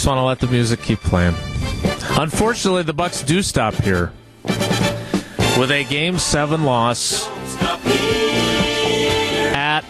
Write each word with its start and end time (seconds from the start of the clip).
Just 0.00 0.08
want 0.08 0.16
to 0.16 0.22
let 0.22 0.38
the 0.38 0.46
music 0.46 0.80
keep 0.80 0.98
playing. 1.00 1.34
Unfortunately, 2.18 2.82
the 2.82 2.94
Bucks 2.94 3.22
do 3.22 3.42
stop 3.42 3.74
here 3.74 4.14
with 5.58 5.70
a 5.70 5.84
Game 5.90 6.18
Seven 6.18 6.64
loss 6.64 7.28
at 9.52 9.84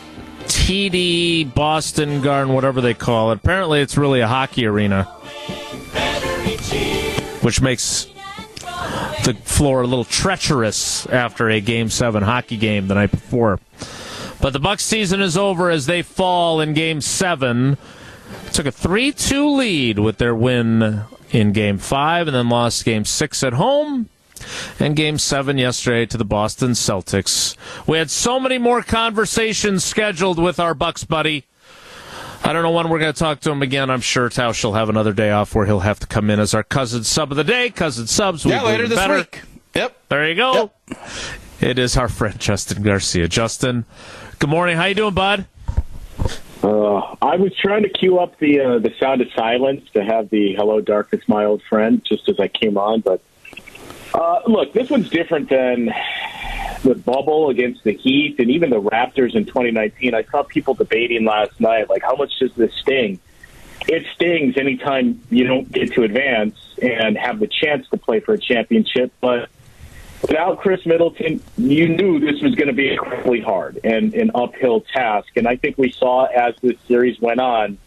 TD 0.47 1.55
Boston 1.55 2.23
Garden, 2.23 2.53
whatever 2.53 2.81
they 2.81 2.93
call 2.93 3.31
it. 3.31 3.37
Apparently, 3.37 3.81
it's 3.81 3.97
really 3.97 4.19
a 4.19 4.27
hockey 4.27 4.67
arena, 4.67 5.05
which 7.43 7.61
makes 7.63 8.07
the 9.23 9.39
floor 9.45 9.83
a 9.83 9.87
little 9.87 10.05
treacherous 10.05 11.07
after 11.07 11.49
a 11.49 11.61
Game 11.61 11.89
Seven 11.89 12.25
hockey 12.25 12.57
game 12.57 12.89
the 12.89 12.97
night 12.97 13.13
before. 13.13 13.61
But 14.41 14.55
the 14.55 14.59
Bucks 14.59 14.83
season 14.83 15.21
is 15.21 15.37
over 15.37 15.71
as 15.71 15.87
they 15.87 16.03
fall 16.03 16.61
in 16.61 16.75
Game 16.75 17.01
Seven. 17.01 17.79
Took 18.53 18.67
a 18.67 18.73
3 18.73 19.13
2 19.13 19.49
lead 19.57 19.99
with 19.99 20.19
their 20.19 20.35
win 20.35 21.03
in 21.31 21.53
Game 21.53 21.79
5 21.79 22.29
and 22.29 22.35
then 22.35 22.49
lost 22.49 22.85
Game 22.85 23.05
6 23.05 23.43
at 23.45 23.55
home 23.55 24.09
and 24.79 24.97
Game 24.97 25.19
7 25.19 25.59
yesterday 25.59 26.07
to 26.07 26.17
the 26.17 26.25
Boston 26.25 26.71
Celtics. 26.73 27.57
We 27.87 27.99
had 27.99 28.11
so 28.11 28.41
many 28.41 28.59
more 28.59 28.83
conversations 28.83 29.85
scheduled 29.85 30.39
with 30.39 30.59
our 30.59 30.75
Bucks 30.75 31.05
buddy. 31.05 31.45
I 32.43 32.53
don't 32.53 32.63
know 32.63 32.71
when 32.71 32.89
we're 32.89 32.99
going 32.99 33.13
to 33.13 33.19
talk 33.19 33.41
to 33.41 33.51
him 33.51 33.63
again. 33.63 33.91
I'm 33.91 34.01
sure 34.01 34.31
Tausch 34.31 34.65
will 34.65 34.73
have 34.73 34.89
another 34.89 35.13
day 35.13 35.31
off 35.31 35.55
where 35.55 35.67
he'll 35.67 35.81
have 35.81 36.01
to 36.01 36.07
come 36.07 36.31
in 36.31 36.41
as 36.41 36.55
our 36.55 36.63
cousin 36.63 37.05
sub 37.05 37.31
of 37.31 37.37
the 37.37 37.45
day. 37.45 37.69
Cousin 37.69 38.07
subs. 38.07 38.45
Yeah, 38.45 38.63
later 38.63 38.89
this 38.89 38.99
better. 38.99 39.17
week. 39.17 39.43
Yep. 39.75 39.97
There 40.09 40.29
you 40.29 40.35
go. 40.35 40.73
Yep. 40.89 40.99
It 41.61 41.79
is 41.79 41.99
our 41.99 42.09
friend 42.09 42.39
Justin 42.39 42.83
Garcia. 42.83 43.29
Justin, 43.29 43.85
good 44.39 44.49
morning. 44.49 44.77
How 44.79 44.87
you 44.87 44.95
doing, 44.95 45.13
bud? 45.13 45.45
Uh, 46.63 47.17
I 47.31 47.37
was 47.37 47.57
trying 47.57 47.85
to 47.85 47.89
cue 47.89 48.19
up 48.19 48.37
the 48.41 48.59
uh, 48.61 48.79
the 48.81 48.93
sound 48.99 49.21
of 49.21 49.29
silence 49.37 49.89
to 49.95 50.03
have 50.03 50.31
the 50.31 50.53
"Hello, 50.57 50.81
darkness, 50.81 51.23
my 51.29 51.45
old 51.45 51.63
friend" 51.63 52.05
just 52.05 52.29
as 52.29 52.41
I 52.41 52.49
came 52.49 52.77
on. 52.77 53.03
But 53.03 53.23
uh, 54.13 54.41
look, 54.49 54.73
this 54.73 54.91
one's 54.91 55.09
different 55.11 55.49
than 55.49 55.95
the 56.83 56.97
bubble 56.97 57.49
against 57.51 57.85
the 57.85 57.93
Heat 57.93 58.41
and 58.41 58.51
even 58.51 58.71
the 58.71 58.83
Raptors 58.83 59.37
in 59.37 59.45
2019. 59.45 60.13
I 60.13 60.25
saw 60.25 60.43
people 60.43 60.75
debating 60.75 61.25
last 61.25 61.61
night, 61.61 61.89
like, 61.89 62.03
how 62.03 62.17
much 62.17 62.37
does 62.41 62.53
this 62.55 62.75
sting? 62.75 63.21
It 63.87 64.07
stings 64.17 64.57
anytime 64.57 65.23
you 65.31 65.47
don't 65.47 65.71
get 65.71 65.93
to 65.93 66.03
advance 66.03 66.57
and 66.83 67.17
have 67.17 67.39
the 67.39 67.47
chance 67.47 67.89
to 67.91 67.97
play 67.97 68.19
for 68.19 68.35
a 68.35 68.39
championship, 68.39 69.13
but 69.21 69.49
without 70.23 70.61
Khris 70.61 70.85
Middleton, 70.87 71.43
you 71.57 71.89
knew 71.89 72.21
this 72.21 72.41
was 72.43 72.55
going 72.55 72.69
to 72.69 72.75
be 72.75 72.93
incredibly 72.93 73.41
hard 73.41 73.81
and 73.85 74.15
an 74.15 74.31
uphill 74.35 74.81
task. 74.81 75.29
And 75.37 75.49
I 75.49 75.57
think 75.57 75.79
we 75.79 75.91
saw 75.91 76.25
as 76.25 76.55
this 76.63 76.77
series 76.87 77.21
went 77.21 77.41
on. 77.41 77.79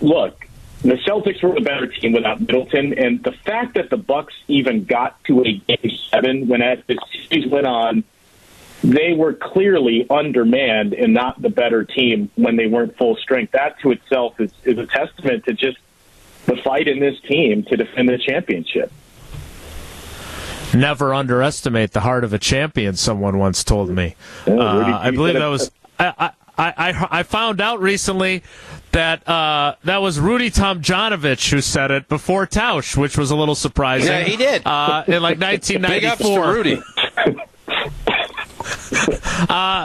Look, 0.00 0.46
the 0.82 0.94
Celtics 0.94 1.42
were 1.42 1.54
the 1.54 1.60
better 1.60 1.86
team 1.86 2.12
without 2.12 2.40
Middleton, 2.40 2.98
and 2.98 3.22
the 3.22 3.32
fact 3.32 3.74
that 3.74 3.90
the 3.90 3.96
Bucks 3.96 4.34
even 4.46 4.84
got 4.84 5.22
to 5.24 5.42
a 5.42 5.52
game 5.52 5.90
seven 6.10 6.48
when 6.48 6.62
as 6.62 6.78
the 6.86 6.98
series 7.28 7.46
went 7.50 7.66
on, 7.66 8.04
they 8.84 9.12
were 9.14 9.32
clearly 9.32 10.06
undermanned 10.08 10.92
and 10.92 11.14
not 11.14 11.40
the 11.40 11.48
better 11.48 11.84
team 11.84 12.30
when 12.34 12.56
they 12.56 12.66
weren't 12.66 12.96
full 12.96 13.16
strength. 13.16 13.52
That 13.52 13.80
to 13.80 13.90
itself 13.90 14.38
is, 14.40 14.52
is 14.64 14.78
a 14.78 14.86
testament 14.86 15.44
to 15.46 15.54
just 15.54 15.78
the 16.44 16.56
fight 16.56 16.86
in 16.86 17.00
this 17.00 17.18
team 17.22 17.64
to 17.64 17.76
defend 17.76 18.08
the 18.08 18.18
championship. 18.18 18.92
Never 20.76 21.14
underestimate 21.14 21.92
the 21.92 22.00
heart 22.00 22.24
of 22.24 22.32
a 22.32 22.38
champion. 22.38 22.96
Someone 22.96 23.38
once 23.38 23.64
told 23.64 23.90
me. 23.90 24.14
Yeah, 24.46 24.54
Uh, 24.54 24.98
I 25.02 25.10
G 25.10 25.16
believe 25.16 25.34
that 25.34 25.46
was. 25.46 25.70
I, 25.98 26.30
I, 26.58 26.72
I, 26.78 27.08
I 27.10 27.22
found 27.22 27.60
out 27.60 27.80
recently 27.80 28.42
that 28.92 29.26
uh, 29.28 29.74
that 29.84 30.00
was 30.00 30.18
Rudy 30.18 30.50
Tomjanovich 30.50 31.50
who 31.50 31.60
said 31.60 31.90
it 31.90 32.08
before 32.08 32.46
Tausch, 32.46 32.96
which 32.96 33.18
was 33.18 33.30
a 33.30 33.36
little 33.36 33.54
surprising. 33.54 34.10
Yeah, 34.10 34.22
he 34.24 34.36
did. 34.36 34.62
uh, 34.66 35.04
in 35.06 35.22
like 35.22 35.38
1994. 35.38 35.88
Big 35.88 36.04
ups 36.04 36.22
to 36.22 36.30
1994. 36.30 36.52
Rudy. 36.54 36.82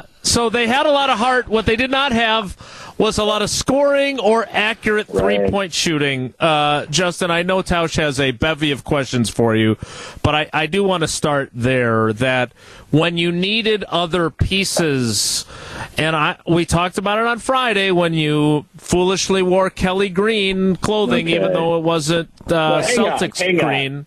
So 0.23 0.49
they 0.49 0.67
had 0.67 0.85
a 0.85 0.91
lot 0.91 1.09
of 1.09 1.17
heart. 1.17 1.47
What 1.47 1.65
they 1.65 1.75
did 1.75 1.89
not 1.91 2.11
have 2.11 2.55
was 2.97 3.17
a 3.17 3.23
lot 3.23 3.41
of 3.41 3.49
scoring 3.49 4.19
or 4.19 4.45
accurate 4.51 5.07
three 5.07 5.49
point 5.49 5.73
shooting. 5.73 6.33
Uh, 6.39 6.85
Justin, 6.87 7.31
I 7.31 7.41
know 7.41 7.63
Tausch 7.63 7.95
has 7.97 8.19
a 8.19 8.29
bevy 8.29 8.69
of 8.71 8.83
questions 8.83 9.29
for 9.31 9.55
you, 9.55 9.77
but 10.21 10.35
I, 10.35 10.49
I 10.53 10.65
do 10.67 10.83
want 10.83 11.01
to 11.01 11.07
start 11.07 11.49
there 11.53 12.13
that 12.13 12.51
when 12.91 13.17
you 13.17 13.31
needed 13.31 13.83
other 13.85 14.29
pieces, 14.29 15.45
and 15.97 16.15
I 16.15 16.37
we 16.47 16.65
talked 16.65 16.99
about 16.99 17.17
it 17.17 17.25
on 17.25 17.39
Friday 17.39 17.89
when 17.89 18.13
you 18.13 18.65
foolishly 18.77 19.41
wore 19.41 19.71
Kelly 19.71 20.09
Green 20.09 20.75
clothing, 20.75 21.25
Okay. 21.25 21.35
even 21.35 21.53
though 21.53 21.77
it 21.77 21.83
wasn't 21.83 22.29
uh, 22.43 22.45
Well, 22.49 22.81
hang 22.83 22.99
on, 22.99 23.17
Celtics 23.19 23.47
on. 23.49 23.57
green. 23.57 24.05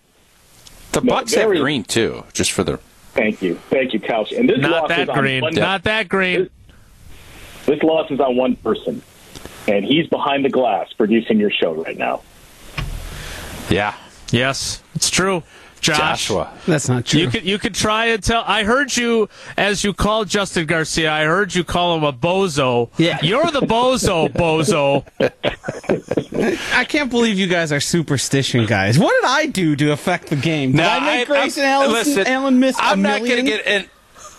The 0.92 1.00
Bucks 1.00 1.34
have 1.34 1.44
very- 1.44 1.58
green 1.58 1.82
too, 1.82 2.22
just 2.32 2.52
for 2.52 2.62
the. 2.62 2.78
Thank 3.14 3.42
you. 3.42 3.54
Thank 3.70 3.92
you, 3.94 4.00
Couch. 4.00 4.32
And 4.32 4.48
this 4.48 4.58
Not 4.58 4.70
loss 4.70 4.88
that 4.88 5.00
is 5.00 5.08
on 5.08 5.18
green. 5.18 5.42
one- 5.42 5.54
Not 5.54 5.84
that 5.84 6.08
green. 6.08 6.50
This 7.66 7.82
loss 7.82 8.10
is 8.10 8.20
on 8.20 8.36
one 8.36 8.56
person, 8.56 9.02
and 9.68 9.84
he's 9.84 10.06
behind 10.08 10.44
the 10.44 10.50
glass 10.50 10.92
producing 10.92 11.38
your 11.38 11.50
show 11.50 11.72
right 11.74 11.96
now. 11.96 12.20
Yeah, 13.70 13.94
Yes, 14.30 14.82
it's 14.96 15.10
true. 15.10 15.42
Josh. 15.84 15.98
Joshua. 16.28 16.52
That's 16.66 16.88
not 16.88 17.04
true. 17.06 17.20
You 17.20 17.28
could 17.30 17.44
you 17.44 17.58
could 17.58 17.74
try 17.74 18.06
and 18.06 18.22
tell. 18.22 18.42
I 18.46 18.64
heard 18.64 18.96
you 18.96 19.28
as 19.56 19.84
you 19.84 19.92
called 19.92 20.28
Justin 20.28 20.66
Garcia. 20.66 21.10
I 21.12 21.24
heard 21.24 21.54
you 21.54 21.62
call 21.64 21.96
him 21.96 22.04
a 22.04 22.12
bozo. 22.12 22.90
Yeah. 22.98 23.18
you're 23.22 23.50
the 23.50 23.60
bozo, 23.60 24.28
bozo. 24.32 25.04
I 26.74 26.84
can't 26.84 27.10
believe 27.10 27.38
you 27.38 27.46
guys 27.46 27.72
are 27.72 27.80
superstition 27.80 28.66
guys. 28.66 28.98
What 28.98 29.14
did 29.20 29.28
I 29.28 29.46
do 29.46 29.76
to 29.76 29.92
affect 29.92 30.28
the 30.28 30.36
game? 30.36 30.70
Did 30.72 30.78
Now, 30.78 30.96
I 30.98 31.00
make 31.18 31.20
I- 31.22 31.24
Grayson 31.24 31.64
I'm- 31.64 31.72
Allen, 31.72 31.92
listen, 31.92 32.26
Allen 32.26 32.60
miss 32.60 32.76
I'm 32.78 33.00
a 33.00 33.02
not 33.02 33.22
million? 33.22 33.44
going 33.46 33.58
to 33.58 33.64
get 33.64 33.66
in. 33.82 33.88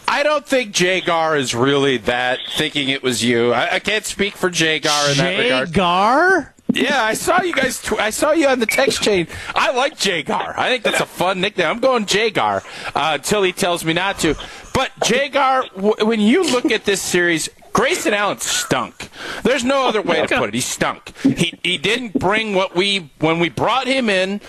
I 0.07 0.21
don't 0.23 0.45
think 0.45 0.71
Jagar 0.73 1.37
is 1.39 1.55
really 1.55 1.97
that 1.97 2.37
thinking 2.57 2.89
it 2.89 3.01
was 3.01 3.23
you. 3.23 3.51
I, 3.53 3.75
I 3.75 3.79
can't 3.79 4.05
speak 4.05 4.35
for 4.35 4.51
Jagar 4.51 5.11
in 5.11 5.17
that 5.17 5.37
regard. 5.39 5.69
Jagar. 5.71 6.49
Yeah, 6.75 7.01
I 7.03 7.13
saw 7.13 7.41
you 7.41 7.53
guys. 7.53 7.81
Tw- 7.81 7.99
I 7.99 8.09
saw 8.09 8.31
you 8.31 8.47
on 8.47 8.59
the 8.59 8.65
text 8.65 9.01
chain. 9.01 9.27
I 9.55 9.71
like 9.71 9.97
Jagar. 9.97 10.53
I 10.57 10.69
think 10.69 10.83
that's 10.83 10.99
a 10.99 11.05
fun 11.05 11.39
nickname. 11.39 11.67
I'm 11.67 11.79
going 11.79 12.05
Jagar 12.05 12.63
uh, 12.93 13.13
until 13.15 13.43
he 13.43 13.53
tells 13.53 13.85
me 13.85 13.93
not 13.93 14.19
to. 14.19 14.35
But 14.73 14.91
Jagar, 14.99 15.73
w- 15.75 16.05
when 16.05 16.19
you 16.19 16.43
look 16.43 16.65
at 16.71 16.83
this 16.83 17.01
series, 17.01 17.47
Grayson 17.71 18.13
Allen 18.13 18.39
stunk. 18.39 19.09
There's 19.43 19.63
no 19.63 19.87
other 19.87 20.01
way 20.01 20.25
to 20.25 20.37
put 20.37 20.49
it. 20.49 20.53
He 20.53 20.59
stunk. 20.61 21.17
He 21.19 21.57
he 21.63 21.77
didn't 21.77 22.13
bring 22.19 22.53
what 22.55 22.75
we 22.75 23.09
when 23.19 23.39
we 23.39 23.47
brought 23.49 23.87
him 23.87 24.09
in. 24.09 24.41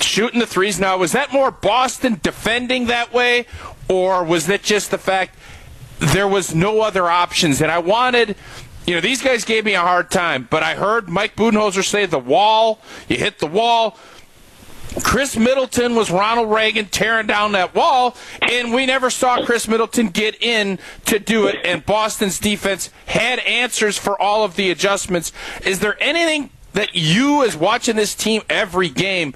Shooting 0.00 0.40
the 0.40 0.46
threes. 0.46 0.78
Now, 0.80 0.96
was 0.98 1.12
that 1.12 1.32
more 1.32 1.50
Boston 1.50 2.20
defending 2.22 2.86
that 2.86 3.12
way, 3.14 3.46
or 3.88 4.24
was 4.24 4.46
that 4.46 4.62
just 4.62 4.90
the 4.90 4.98
fact 4.98 5.38
there 5.98 6.28
was 6.28 6.54
no 6.54 6.82
other 6.82 7.08
options? 7.08 7.62
And 7.62 7.70
I 7.70 7.78
wanted, 7.78 8.36
you 8.86 8.94
know, 8.94 9.00
these 9.00 9.20
guys 9.20 9.44
gave 9.44 9.64
me 9.64 9.74
a 9.74 9.80
hard 9.80 10.10
time, 10.10 10.46
but 10.48 10.62
I 10.62 10.74
heard 10.74 11.08
Mike 11.08 11.34
Budenholzer 11.34 11.84
say 11.84 12.06
the 12.06 12.18
wall, 12.18 12.80
you 13.08 13.16
hit 13.16 13.40
the 13.40 13.46
wall. 13.46 13.98
Khris 15.02 15.36
Middleton 15.36 15.94
was 15.94 16.10
Ronald 16.10 16.50
Reagan 16.50 16.86
tearing 16.86 17.26
down 17.26 17.52
that 17.52 17.74
wall, 17.74 18.16
and 18.40 18.72
we 18.72 18.86
never 18.86 19.10
saw 19.10 19.44
Khris 19.44 19.68
Middleton 19.68 20.08
get 20.08 20.40
in 20.42 20.78
to 21.04 21.18
do 21.18 21.48
it. 21.48 21.56
And 21.64 21.84
Boston's 21.84 22.38
defense 22.38 22.90
had 23.06 23.40
answers 23.40 23.98
for 23.98 24.20
all 24.20 24.44
of 24.44 24.56
the 24.56 24.70
adjustments. 24.70 25.32
Is 25.64 25.80
there 25.80 26.02
anything 26.02 26.50
that 26.72 26.94
you, 26.94 27.44
as 27.44 27.56
watching 27.56 27.96
this 27.96 28.14
team 28.14 28.42
every 28.48 28.88
game, 28.88 29.34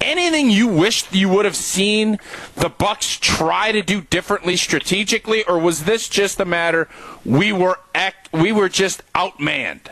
anything 0.00 0.50
you 0.50 0.68
wished 0.68 1.14
you 1.14 1.28
would 1.28 1.44
have 1.44 1.56
seen 1.56 2.18
the 2.56 2.68
Bucks 2.68 3.18
try 3.18 3.72
to 3.72 3.82
do 3.82 4.00
differently 4.02 4.56
strategically, 4.56 5.44
or 5.44 5.58
was 5.58 5.84
this 5.84 6.08
just 6.08 6.40
a 6.40 6.44
matter 6.44 6.88
we 7.24 7.52
were 7.52 7.78
act, 7.94 8.28
we 8.32 8.52
were 8.52 8.68
just 8.68 9.02
outmanned? 9.12 9.88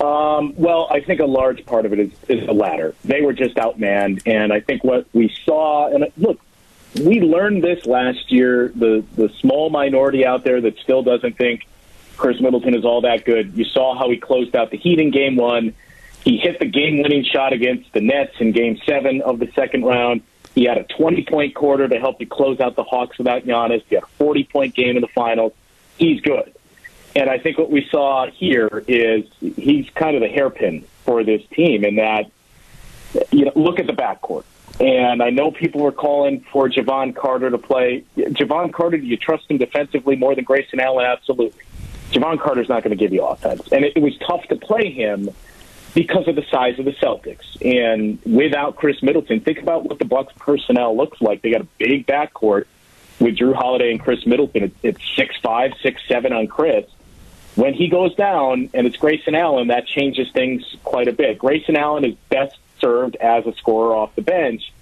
Um, 0.00 0.54
well, 0.56 0.88
I 0.90 1.00
think 1.00 1.20
a 1.20 1.26
large 1.26 1.64
part 1.64 1.86
of 1.86 1.92
it 1.92 1.98
is, 1.98 2.10
is 2.28 2.46
the 2.46 2.52
latter. 2.52 2.94
They 3.04 3.22
were 3.22 3.32
just 3.32 3.54
outmanned, 3.56 4.22
and 4.26 4.52
I 4.52 4.60
think 4.60 4.84
what 4.84 5.06
we 5.12 5.34
saw, 5.44 5.88
and 5.88 6.06
look, 6.16 6.40
we 7.00 7.20
learned 7.20 7.62
this 7.62 7.86
last 7.86 8.30
year. 8.30 8.68
The 8.68 9.04
the 9.16 9.28
small 9.40 9.70
minority 9.70 10.24
out 10.24 10.44
there 10.44 10.60
that 10.60 10.78
still 10.78 11.02
doesn't 11.02 11.36
think 11.36 11.66
Khris 12.16 12.40
Middleton 12.40 12.74
is 12.74 12.84
all 12.84 13.00
that 13.02 13.24
good. 13.24 13.56
You 13.56 13.64
saw 13.64 13.98
how 13.98 14.10
he 14.10 14.16
closed 14.16 14.54
out 14.54 14.70
the 14.70 14.76
Heat 14.76 15.00
in 15.00 15.10
Game 15.10 15.36
One. 15.36 15.74
He 16.24 16.38
hit 16.38 16.58
the 16.58 16.64
game-winning 16.64 17.24
shot 17.24 17.52
against 17.52 17.92
the 17.92 18.00
Nets 18.00 18.34
in 18.40 18.52
Game 18.52 18.78
Seven 18.86 19.20
of 19.20 19.38
the 19.38 19.50
second 19.54 19.84
round. 19.84 20.22
He 20.54 20.64
had 20.64 20.78
a 20.78 20.84
20-point 20.84 21.54
quarter 21.54 21.86
to 21.86 21.98
help 21.98 22.20
you 22.20 22.26
close 22.26 22.60
out 22.60 22.76
the 22.76 22.84
Hawks 22.84 23.18
without 23.18 23.44
Giannis. 23.44 23.82
He 23.88 23.96
had 23.96 24.04
a 24.04 24.22
40-point 24.22 24.74
game 24.74 24.96
in 24.96 25.02
the 25.02 25.08
finals. 25.08 25.52
He's 25.98 26.20
good. 26.20 26.54
And 27.14 27.28
I 27.28 27.38
think 27.38 27.58
what 27.58 27.70
we 27.70 27.86
saw 27.90 28.26
here 28.30 28.84
is 28.88 29.24
he's 29.38 29.88
kind 29.90 30.16
of 30.16 30.22
the 30.22 30.28
hairpin 30.28 30.84
for 31.04 31.22
this 31.22 31.42
team 31.52 31.84
in 31.84 31.96
that, 31.96 32.30
you 33.30 33.44
know, 33.44 33.52
look 33.54 33.78
at 33.78 33.86
the 33.86 33.92
backcourt. 33.92 34.44
And 34.80 35.22
I 35.22 35.30
know 35.30 35.52
people 35.52 35.82
were 35.82 35.92
calling 35.92 36.44
for 36.50 36.68
Jevon 36.68 37.14
Carter 37.14 37.50
to 37.50 37.58
play. 37.58 38.04
Jevon 38.16 38.72
Carter, 38.72 38.98
do 38.98 39.06
you 39.06 39.16
trust 39.16 39.48
him 39.48 39.58
defensively 39.58 40.16
more 40.16 40.34
than 40.34 40.44
Grayson 40.44 40.80
Allen? 40.80 41.04
Absolutely. 41.04 41.60
Jevon 42.10 42.40
Carter's 42.40 42.68
not 42.68 42.82
going 42.82 42.96
to 42.96 43.00
give 43.00 43.12
you 43.12 43.24
offense. 43.24 43.68
And 43.70 43.84
it, 43.84 43.92
it 43.96 44.02
was 44.02 44.16
tough 44.18 44.42
to 44.48 44.56
play 44.56 44.90
him 44.90 45.30
because 45.94 46.26
of 46.28 46.34
the 46.34 46.44
size 46.50 46.78
of 46.78 46.84
the 46.84 46.92
Celtics. 46.92 47.44
And 47.62 48.18
without 48.24 48.76
Khris 48.76 49.02
Middleton, 49.02 49.40
think 49.40 49.60
about 49.60 49.84
what 49.84 49.98
the 49.98 50.04
Bucks 50.04 50.32
personnel 50.36 50.96
looks 50.96 51.20
like. 51.20 51.42
They 51.42 51.50
got 51.50 51.62
a 51.62 51.68
big 51.78 52.06
backcourt 52.06 52.66
with 53.20 53.36
Jrue 53.36 53.54
Holiday 53.54 53.92
and 53.92 54.00
Khris 54.00 54.26
Middleton. 54.26 54.74
It's 54.82 55.00
six 55.16 55.36
five, 55.42 55.72
six 55.82 56.02
seven 56.08 56.32
on 56.32 56.48
Khris. 56.48 56.86
When 57.54 57.72
he 57.72 57.88
goes 57.88 58.14
down 58.16 58.70
and 58.74 58.86
it's 58.86 58.96
Grayson 58.96 59.36
Allen, 59.36 59.68
that 59.68 59.86
changes 59.86 60.30
things 60.32 60.64
quite 60.82 61.06
a 61.06 61.12
bit. 61.12 61.38
Grayson 61.38 61.76
Allen 61.76 62.04
is 62.04 62.16
best 62.28 62.56
served 62.80 63.14
as 63.16 63.46
a 63.46 63.54
scorer 63.54 63.94
off 63.94 64.14
the 64.16 64.22
bench, 64.22 64.72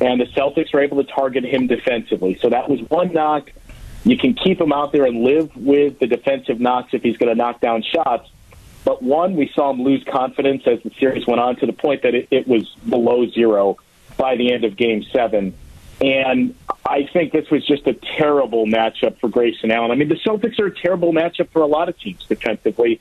and 0.00 0.18
the 0.18 0.24
Celtics 0.24 0.72
were 0.72 0.80
able 0.80 1.04
to 1.04 1.12
target 1.12 1.44
him 1.44 1.66
defensively. 1.66 2.38
So 2.40 2.48
that 2.48 2.70
was 2.70 2.80
one 2.88 3.12
knock. 3.12 3.52
You 4.04 4.16
can 4.16 4.34
keep 4.34 4.60
him 4.60 4.72
out 4.72 4.92
there 4.92 5.04
and 5.04 5.22
live 5.22 5.54
with 5.54 5.98
the 5.98 6.06
defensive 6.06 6.58
knocks 6.58 6.94
if 6.94 7.02
he's 7.02 7.18
going 7.18 7.28
to 7.28 7.36
knock 7.36 7.60
down 7.60 7.82
shots. 7.82 8.28
But 8.84 9.02
one, 9.02 9.36
we 9.36 9.50
saw 9.54 9.70
him 9.70 9.82
lose 9.82 10.02
confidence 10.04 10.64
as 10.66 10.82
the 10.82 10.90
series 10.98 11.26
went 11.26 11.40
on 11.40 11.56
to 11.56 11.66
the 11.66 11.72
point 11.72 12.02
that 12.02 12.14
it, 12.14 12.28
it 12.30 12.48
was 12.48 12.68
below 12.88 13.28
zero 13.30 13.76
by 14.16 14.36
the 14.36 14.52
end 14.52 14.64
of 14.64 14.76
game 14.76 15.04
seven. 15.12 15.54
And 16.00 16.56
I 16.84 17.08
think 17.12 17.32
this 17.32 17.48
was 17.50 17.64
just 17.64 17.86
a 17.86 17.94
terrible 17.94 18.66
matchup 18.66 19.18
for 19.20 19.28
Grayson 19.28 19.70
Allen. 19.70 19.92
I 19.92 19.94
mean, 19.94 20.08
the 20.08 20.16
Celtics 20.16 20.58
are 20.58 20.66
a 20.66 20.74
terrible 20.74 21.12
matchup 21.12 21.50
for 21.50 21.62
a 21.62 21.66
lot 21.66 21.88
of 21.88 21.98
teams 21.98 22.24
defensively, 22.26 23.00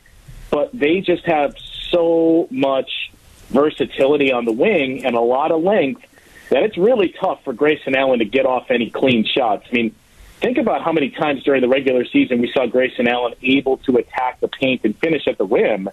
but 0.52 0.70
they 0.72 1.02
just 1.02 1.26
have 1.26 1.56
so 1.90 2.48
much 2.52 3.12
versatility 3.50 4.32
on 4.32 4.46
the 4.46 4.52
wing 4.52 5.04
and 5.04 5.16
a 5.16 5.22
lot 5.22 5.52
of 5.52 5.64
length 5.64 6.04
that 6.50 6.64
it's 6.64 6.78
really 6.78 7.10
tough 7.10 7.44
for 7.44 7.54
Grayson 7.54 7.96
Allen 7.96 8.20
to 8.20 8.26
get 8.26 8.46
off 8.46 8.70
any 8.70 8.90
clean 8.90 9.26
shots. 9.26 9.66
I 9.72 9.74
mean, 9.74 9.96
think 10.42 10.58
about 10.58 10.84
how 10.84 10.92
many 10.92 11.10
times 11.12 11.44
during 11.44 11.62
the 11.62 11.68
regular 11.68 12.04
season 12.06 12.42
we 12.42 12.52
saw 12.52 12.66
Grayson 12.66 13.08
Allen 13.08 13.36
able 13.42 13.78
to 13.78 13.98
attack 13.98 14.40
the 14.40 14.48
paint 14.48 14.82
and 14.84 14.98
finish 14.98 15.28
at 15.28 15.38
the 15.38 15.46
rim. 15.46 15.90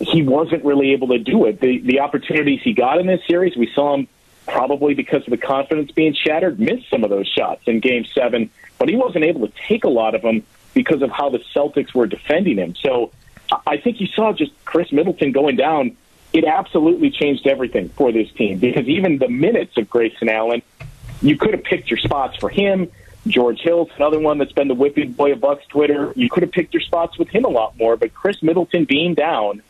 He 0.00 0.22
wasn't 0.22 0.64
really 0.64 0.92
able 0.92 1.08
to 1.08 1.18
do 1.18 1.46
it. 1.46 1.60
The 1.60 1.78
the 1.78 2.00
opportunities 2.00 2.60
he 2.62 2.72
got 2.72 2.98
in 2.98 3.06
this 3.06 3.20
series, 3.26 3.56
we 3.56 3.70
saw 3.74 3.94
him 3.94 4.08
probably 4.46 4.94
because 4.94 5.22
of 5.24 5.30
the 5.30 5.36
confidence 5.36 5.90
being 5.92 6.14
shattered, 6.14 6.60
miss 6.60 6.86
some 6.88 7.04
of 7.04 7.10
those 7.10 7.26
shots 7.26 7.62
in 7.66 7.80
game 7.80 8.04
seven, 8.04 8.50
but 8.78 8.88
he 8.88 8.96
wasn't 8.96 9.24
able 9.24 9.46
to 9.46 9.52
take 9.66 9.84
a 9.84 9.88
lot 9.88 10.14
of 10.14 10.22
them 10.22 10.42
because 10.74 11.02
of 11.02 11.10
how 11.10 11.30
the 11.30 11.38
Celtics 11.54 11.94
were 11.94 12.06
defending 12.06 12.58
him. 12.58 12.74
So 12.74 13.12
I 13.66 13.78
think 13.78 14.00
you 14.00 14.06
saw 14.08 14.32
just 14.32 14.52
Khris 14.64 14.92
Middleton 14.92 15.32
going 15.32 15.56
down. 15.56 15.96
It 16.32 16.44
absolutely 16.44 17.10
changed 17.10 17.46
everything 17.46 17.88
for 17.90 18.10
this 18.12 18.30
team 18.32 18.58
because 18.58 18.86
even 18.88 19.18
the 19.18 19.28
minutes 19.28 19.76
of 19.78 19.88
Grayson 19.88 20.28
Allen, 20.28 20.62
you 21.22 21.38
could 21.38 21.54
have 21.54 21.62
picked 21.62 21.90
your 21.90 21.98
spots 21.98 22.36
for 22.36 22.48
him. 22.48 22.90
George 23.26 23.60
Hill's 23.60 23.90
another 23.96 24.18
one 24.18 24.38
that's 24.38 24.52
been 24.52 24.68
the 24.68 24.74
whipping 24.74 25.12
boy 25.12 25.32
of 25.32 25.40
Bucks 25.40 25.66
Twitter. 25.68 26.12
You 26.14 26.28
could 26.28 26.42
have 26.42 26.52
picked 26.52 26.74
your 26.74 26.82
spots 26.82 27.18
with 27.18 27.28
him 27.28 27.44
a 27.44 27.48
lot 27.48 27.76
more, 27.78 27.96
but 27.96 28.12
Khris 28.12 28.42
Middleton 28.42 28.84
being 28.84 29.14
down 29.14 29.62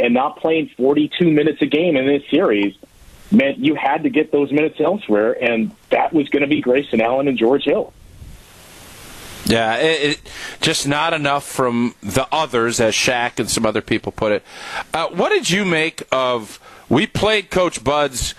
and 0.00 0.14
not 0.14 0.38
playing 0.38 0.70
42 0.76 1.30
minutes 1.30 1.60
a 1.60 1.66
game 1.66 1.96
in 1.96 2.06
this 2.06 2.22
series– 2.30 2.76
meant 3.32 3.58
you 3.58 3.74
had 3.74 4.02
to 4.04 4.10
get 4.10 4.30
those 4.30 4.52
minutes 4.52 4.80
elsewhere, 4.80 5.32
and 5.42 5.74
that 5.90 6.12
was 6.12 6.28
going 6.28 6.42
to 6.42 6.46
be 6.46 6.60
Grayson 6.60 7.00
Allen 7.00 7.28
and 7.28 7.38
George 7.38 7.64
Hill. 7.64 7.92
Yeah, 9.44 9.76
it, 9.76 10.10
it, 10.10 10.20
just 10.60 10.86
not 10.86 11.12
enough 11.12 11.44
from 11.44 11.94
the 12.00 12.28
others, 12.30 12.78
as 12.78 12.94
Shaq 12.94 13.40
and 13.40 13.50
some 13.50 13.66
other 13.66 13.80
people 13.80 14.12
put 14.12 14.32
it. 14.32 14.44
Uh, 14.94 15.08
what 15.08 15.30
did 15.30 15.50
you 15.50 15.64
make 15.64 16.02
of? 16.12 16.60
We 16.88 17.06
played 17.06 17.50
Coach 17.50 17.82
Bud's 17.82 18.34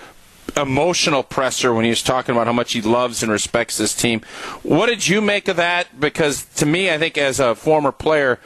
emotional 0.56 1.24
presser 1.24 1.74
when 1.74 1.84
he 1.84 1.90
was 1.90 2.04
talking 2.04 2.36
about 2.36 2.48
how 2.48 2.54
much 2.54 2.74
he 2.74 2.82
loves 2.82 3.24
and 3.24 3.32
respects 3.32 3.78
this 3.78 3.94
team. 3.96 4.22
What 4.62 4.88
did 4.88 5.08
you 5.08 5.22
make 5.22 5.48
of 5.48 5.58
that? 5.58 6.00
Because 6.00 6.46
to 6.56 6.66
me, 6.66 6.92
I 6.92 6.98
think 6.98 7.18
as 7.18 7.40
a 7.40 7.56
former 7.56 7.92
player, 7.92 8.40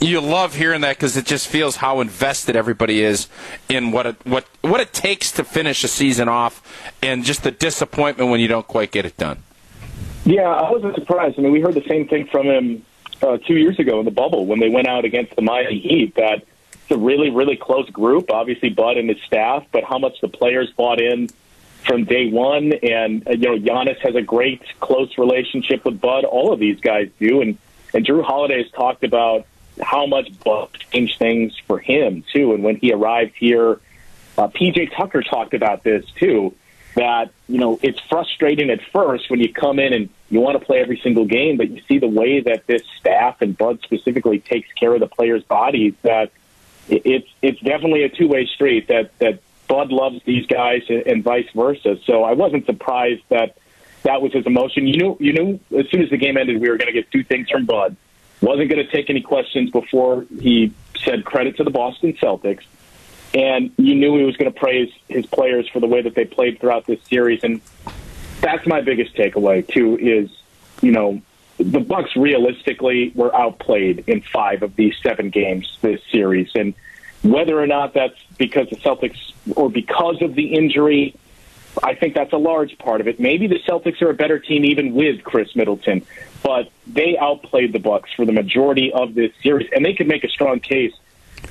you 0.00 0.20
love 0.20 0.54
hearing 0.56 0.80
that 0.80 0.96
because 0.96 1.16
it 1.16 1.26
just 1.26 1.48
feels 1.48 1.76
how 1.76 2.00
invested 2.00 2.56
everybody 2.56 3.02
is 3.02 3.28
in 3.68 3.92
what 3.92 4.06
it 4.06 4.16
what 4.24 4.46
what 4.62 4.80
it 4.80 4.92
takes 4.92 5.30
to 5.32 5.44
finish 5.44 5.84
a 5.84 5.88
season 5.88 6.28
off, 6.28 6.62
and 7.02 7.24
just 7.24 7.44
the 7.44 7.50
disappointment 7.50 8.30
when 8.30 8.40
you 8.40 8.48
don't 8.48 8.66
quite 8.66 8.90
get 8.90 9.06
it 9.06 9.16
done. 9.16 9.42
Yeah, 10.24 10.48
I 10.48 10.70
wasn't 10.70 10.94
surprised. 10.94 11.38
I 11.38 11.42
mean, 11.42 11.52
we 11.52 11.60
heard 11.60 11.74
the 11.74 11.86
same 11.88 12.08
thing 12.08 12.26
from 12.26 12.46
him 12.46 12.84
uh, 13.22 13.38
two 13.38 13.54
years 13.54 13.78
ago 13.78 13.98
in 14.00 14.04
the 14.04 14.10
bubble 14.10 14.46
when 14.46 14.60
they 14.60 14.68
went 14.68 14.88
out 14.88 15.04
against 15.04 15.34
the 15.36 15.42
Miami 15.42 15.80
Heat. 15.80 16.14
That 16.16 16.44
it's 16.82 16.90
a 16.90 16.98
really, 16.98 17.30
really 17.30 17.56
close 17.56 17.88
group. 17.90 18.30
Obviously, 18.30 18.70
Bud 18.70 18.96
and 18.96 19.08
his 19.08 19.20
staff, 19.26 19.64
but 19.72 19.84
how 19.84 19.98
much 19.98 20.20
the 20.20 20.28
players 20.28 20.70
bought 20.76 21.00
in 21.00 21.28
from 21.84 22.04
day 22.04 22.30
one. 22.30 22.72
And 22.82 23.26
uh, 23.26 23.32
you 23.32 23.48
know, 23.48 23.58
Giannis 23.58 23.98
has 24.00 24.14
a 24.14 24.22
great 24.22 24.62
close 24.80 25.16
relationship 25.18 25.84
with 25.84 26.00
Bud. 26.00 26.24
All 26.24 26.52
of 26.52 26.60
these 26.60 26.80
guys 26.80 27.08
do, 27.18 27.40
and 27.40 27.58
and 27.94 28.06
Jrue 28.06 28.24
Holiday 28.24 28.62
has 28.62 28.70
talked 28.72 29.04
about 29.04 29.46
how 29.80 30.06
much 30.06 30.28
Buck 30.44 30.78
changed 30.92 31.18
things 31.18 31.54
for 31.66 31.78
him 31.78 32.24
too. 32.32 32.54
And 32.54 32.62
when 32.62 32.76
he 32.76 32.92
arrived 32.92 33.34
here, 33.38 33.80
uh, 34.38 34.48
PJ 34.48 34.94
Tucker 34.96 35.22
talked 35.22 35.54
about 35.54 35.82
this 35.82 36.04
too. 36.18 36.54
That 36.94 37.30
you 37.48 37.58
know 37.58 37.78
it's 37.82 38.00
frustrating 38.00 38.70
at 38.70 38.80
first 38.92 39.30
when 39.30 39.40
you 39.40 39.52
come 39.52 39.78
in 39.78 39.92
and 39.92 40.10
you 40.28 40.40
want 40.40 40.58
to 40.58 40.64
play 40.64 40.80
every 40.80 41.00
single 41.02 41.24
game, 41.24 41.56
but 41.56 41.70
you 41.70 41.80
see 41.88 41.98
the 41.98 42.08
way 42.08 42.40
that 42.40 42.66
this 42.66 42.82
staff 43.00 43.40
and 43.40 43.56
Bud 43.56 43.80
specifically 43.82 44.40
takes 44.40 44.70
care 44.72 44.92
of 44.94 45.00
the 45.00 45.06
players' 45.06 45.42
bodies. 45.44 45.94
That 46.02 46.32
it's 46.88 47.28
it's 47.40 47.60
definitely 47.60 48.04
a 48.04 48.08
two 48.08 48.28
way 48.28 48.46
street. 48.46 48.88
That 48.88 49.16
that 49.18 49.40
Bud 49.68 49.90
loves 49.90 50.20
these 50.24 50.46
guys 50.46 50.82
and, 50.88 51.22
vice 51.24 51.48
versa. 51.54 51.98
So 52.04 52.24
I 52.24 52.32
wasn't 52.32 52.66
surprised 52.66 53.22
that 53.28 53.56
that 54.02 54.20
was 54.20 54.32
his 54.32 54.46
emotion. 54.46 54.86
You 54.86 54.96
knew 54.96 55.16
you 55.20 55.32
knew 55.32 55.60
as 55.78 55.88
soon 55.90 56.02
as 56.02 56.10
the 56.10 56.16
game 56.16 56.36
ended, 56.36 56.60
we 56.60 56.68
were 56.68 56.76
going 56.76 56.92
to 56.92 56.92
get 56.92 57.10
two 57.10 57.24
things 57.24 57.48
from 57.48 57.66
Bud 57.66 57.96
wasn't 58.42 58.68
going 58.68 58.84
to 58.84 58.90
take 58.90 59.08
any 59.08 59.20
questions 59.20 59.70
before 59.70 60.26
he 60.40 60.72
said 61.04 61.24
credit 61.24 61.56
to 61.56 61.64
the 61.64 61.70
Boston 61.70 62.12
Celtics. 62.14 62.64
And 63.34 63.70
you 63.78 63.94
knew 63.94 64.18
he 64.18 64.24
was 64.24 64.36
going 64.36 64.52
to 64.52 64.58
praise 64.58 64.92
his 65.08 65.24
players 65.26 65.66
for 65.68 65.80
the 65.80 65.86
way 65.86 66.02
that 66.02 66.14
they 66.14 66.26
played 66.26 66.60
throughout 66.60 66.86
this 66.86 67.00
series. 67.04 67.42
And 67.44 67.62
that's 68.40 68.66
my 68.66 68.82
biggest 68.82 69.14
takeaway, 69.14 69.66
too, 69.66 69.96
is, 69.96 70.30
you 70.82 70.90
know, 70.90 71.22
the 71.58 71.80
Bucks 71.80 72.16
realistically 72.16 73.12
were 73.14 73.34
outplayed 73.34 74.04
in 74.06 74.22
five 74.22 74.62
of 74.62 74.76
these 74.76 74.94
seven 75.02 75.30
games 75.30 75.78
this 75.80 76.00
series. 76.10 76.50
And 76.54 76.74
whether 77.22 77.60
or 77.60 77.66
not 77.66 77.94
that's 77.94 78.20
because 78.38 78.68
the 78.70 78.76
Celtics 78.76 79.32
or 79.56 79.70
because 79.70 80.20
of 80.22 80.34
the 80.34 80.54
injury, 80.54 81.14
I 81.82 81.94
think 81.94 82.14
that's 82.14 82.32
a 82.32 82.38
large 82.38 82.76
part 82.78 83.00
of 83.00 83.08
it. 83.08 83.20
Maybe 83.20 83.46
the 83.46 83.60
Celtics 83.60 84.02
are 84.02 84.10
a 84.10 84.14
better 84.14 84.38
team 84.38 84.64
even 84.64 84.94
with 84.94 85.22
Khris 85.22 85.54
Middleton 85.54 86.04
but 86.42 86.70
they 86.86 87.16
outplayed 87.16 87.72
the 87.72 87.78
Bucks 87.78 88.10
for 88.14 88.24
the 88.26 88.32
majority 88.32 88.92
of 88.92 89.14
this 89.14 89.32
series, 89.42 89.68
and 89.74 89.84
they 89.84 89.94
could 89.94 90.08
make 90.08 90.24
a 90.24 90.28
strong 90.28 90.60
case. 90.60 90.92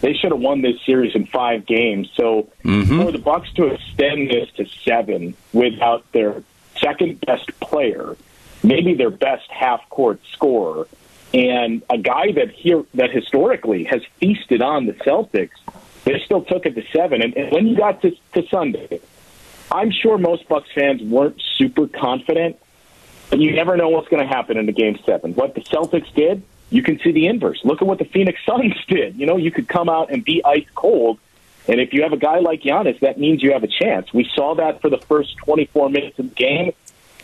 They 0.01 0.13
should 0.13 0.31
have 0.31 0.39
won 0.39 0.61
this 0.61 0.81
series 0.85 1.15
in 1.15 1.25
five 1.25 1.65
games. 1.65 2.09
So 2.15 2.49
mm-hmm. 2.63 3.01
for 3.01 3.11
the 3.11 3.19
Bucks 3.19 3.51
to 3.53 3.67
extend 3.67 4.29
this 4.29 4.49
to 4.57 4.65
seven 4.83 5.35
without 5.53 6.09
their 6.11 6.43
second 6.79 7.21
best 7.21 7.47
player, 7.59 8.15
maybe 8.63 8.93
their 8.93 9.09
best 9.09 9.49
half 9.49 9.87
court 9.89 10.19
scorer, 10.33 10.87
and 11.33 11.81
a 11.89 11.97
guy 11.97 12.31
that 12.33 12.51
here 12.51 12.83
that 12.93 13.11
historically 13.11 13.85
has 13.85 14.01
feasted 14.19 14.61
on 14.61 14.85
the 14.85 14.93
Celtics, 14.93 15.49
they 16.03 16.19
still 16.25 16.43
took 16.43 16.65
it 16.65 16.75
to 16.75 16.83
seven. 16.91 17.21
And, 17.21 17.35
and 17.35 17.51
when 17.51 17.67
you 17.67 17.77
got 17.77 18.01
to, 18.01 18.11
to 18.33 18.47
Sunday, 18.47 18.99
I'm 19.71 19.91
sure 19.91 20.17
most 20.17 20.47
Bucks 20.47 20.69
fans 20.75 21.01
weren't 21.01 21.41
super 21.57 21.87
confident 21.87 22.57
but 23.31 23.39
you 23.39 23.55
never 23.55 23.77
know 23.77 23.87
what's 23.87 24.09
going 24.09 24.21
to 24.21 24.27
happen 24.27 24.57
in 24.57 24.65
the 24.65 24.73
game 24.73 24.99
seven. 25.05 25.33
What 25.33 25.55
the 25.55 25.61
Celtics 25.61 26.13
did, 26.13 26.43
you 26.69 26.83
can 26.83 26.99
see 26.99 27.13
the 27.13 27.27
inverse. 27.27 27.61
Look 27.63 27.81
at 27.81 27.87
what 27.87 27.97
the 27.97 28.05
Phoenix 28.05 28.39
Suns 28.45 28.75
did. 28.87 29.15
You 29.15 29.25
know, 29.25 29.37
you 29.37 29.51
could 29.51 29.69
come 29.69 29.89
out 29.89 30.11
and 30.11 30.23
be 30.23 30.43
ice 30.43 30.67
cold. 30.75 31.17
And 31.67 31.79
if 31.79 31.93
you 31.93 32.03
have 32.03 32.11
a 32.11 32.17
guy 32.17 32.39
like 32.39 32.61
Giannis, 32.61 32.99
that 32.99 33.17
means 33.17 33.41
you 33.41 33.53
have 33.53 33.63
a 33.63 33.67
chance. 33.67 34.13
We 34.13 34.29
saw 34.35 34.55
that 34.55 34.81
for 34.81 34.89
the 34.89 34.97
first 34.97 35.37
24 35.37 35.89
minutes 35.89 36.19
of 36.19 36.29
the 36.29 36.35
game. 36.35 36.73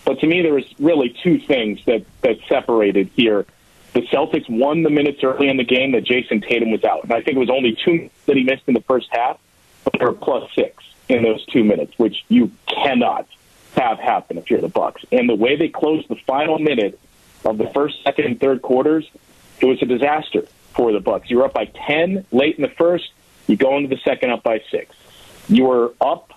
But 0.07 0.21
to 0.21 0.25
me, 0.25 0.41
there 0.41 0.53
was 0.53 0.63
really 0.79 1.13
two 1.21 1.37
things 1.37 1.83
that, 1.83 2.05
that 2.21 2.37
separated 2.47 3.09
here. 3.13 3.45
The 3.91 4.03
Celtics 4.03 4.49
won 4.49 4.83
the 4.83 4.89
minutes 4.89 5.21
early 5.21 5.49
in 5.49 5.57
the 5.57 5.65
game 5.65 5.91
that 5.91 6.05
Jayson 6.05 6.39
Tatum 6.39 6.71
was 6.71 6.85
out. 6.85 7.03
And 7.03 7.11
I 7.11 7.21
think 7.21 7.35
it 7.35 7.39
was 7.39 7.49
only 7.49 7.77
two 7.83 8.09
that 8.25 8.37
he 8.37 8.43
missed 8.43 8.63
in 8.67 8.73
the 8.73 8.81
first 8.81 9.09
half, 9.11 9.37
but 9.83 9.99
they 9.99 10.05
were 10.05 10.13
plus 10.13 10.49
six 10.55 10.81
in 11.09 11.23
those 11.23 11.45
two 11.47 11.65
minutes, 11.65 11.91
which 11.97 12.23
you 12.29 12.51
cannot 12.67 13.27
have 13.75 13.99
happen 13.99 14.37
if 14.37 14.49
you're 14.49 14.61
the 14.61 14.69
Bucks. 14.69 15.03
And 15.11 15.27
the 15.27 15.35
way 15.35 15.57
they 15.57 15.67
closed 15.67 16.07
the 16.07 16.15
final 16.15 16.57
minute 16.57 16.97
of 17.43 17.57
the 17.57 17.67
first, 17.71 18.01
second, 18.03 18.25
and 18.27 18.39
third 18.39 18.61
quarters, 18.61 19.09
it 19.59 19.65
was 19.65 19.81
a 19.81 19.85
disaster 19.85 20.43
for 20.73 20.93
the 20.93 21.01
Bucks. 21.01 21.29
You 21.29 21.39
were 21.39 21.45
up 21.45 21.53
by 21.53 21.65
ten 21.65 22.25
late 22.31 22.55
in 22.55 22.61
the 22.61 22.69
first. 22.69 23.11
You 23.47 23.57
go 23.57 23.75
into 23.75 23.89
the 23.89 24.01
second 24.05 24.29
up 24.29 24.41
by 24.41 24.61
six. 24.71 24.95
You 25.49 25.65
were 25.65 25.93
up 25.99 26.31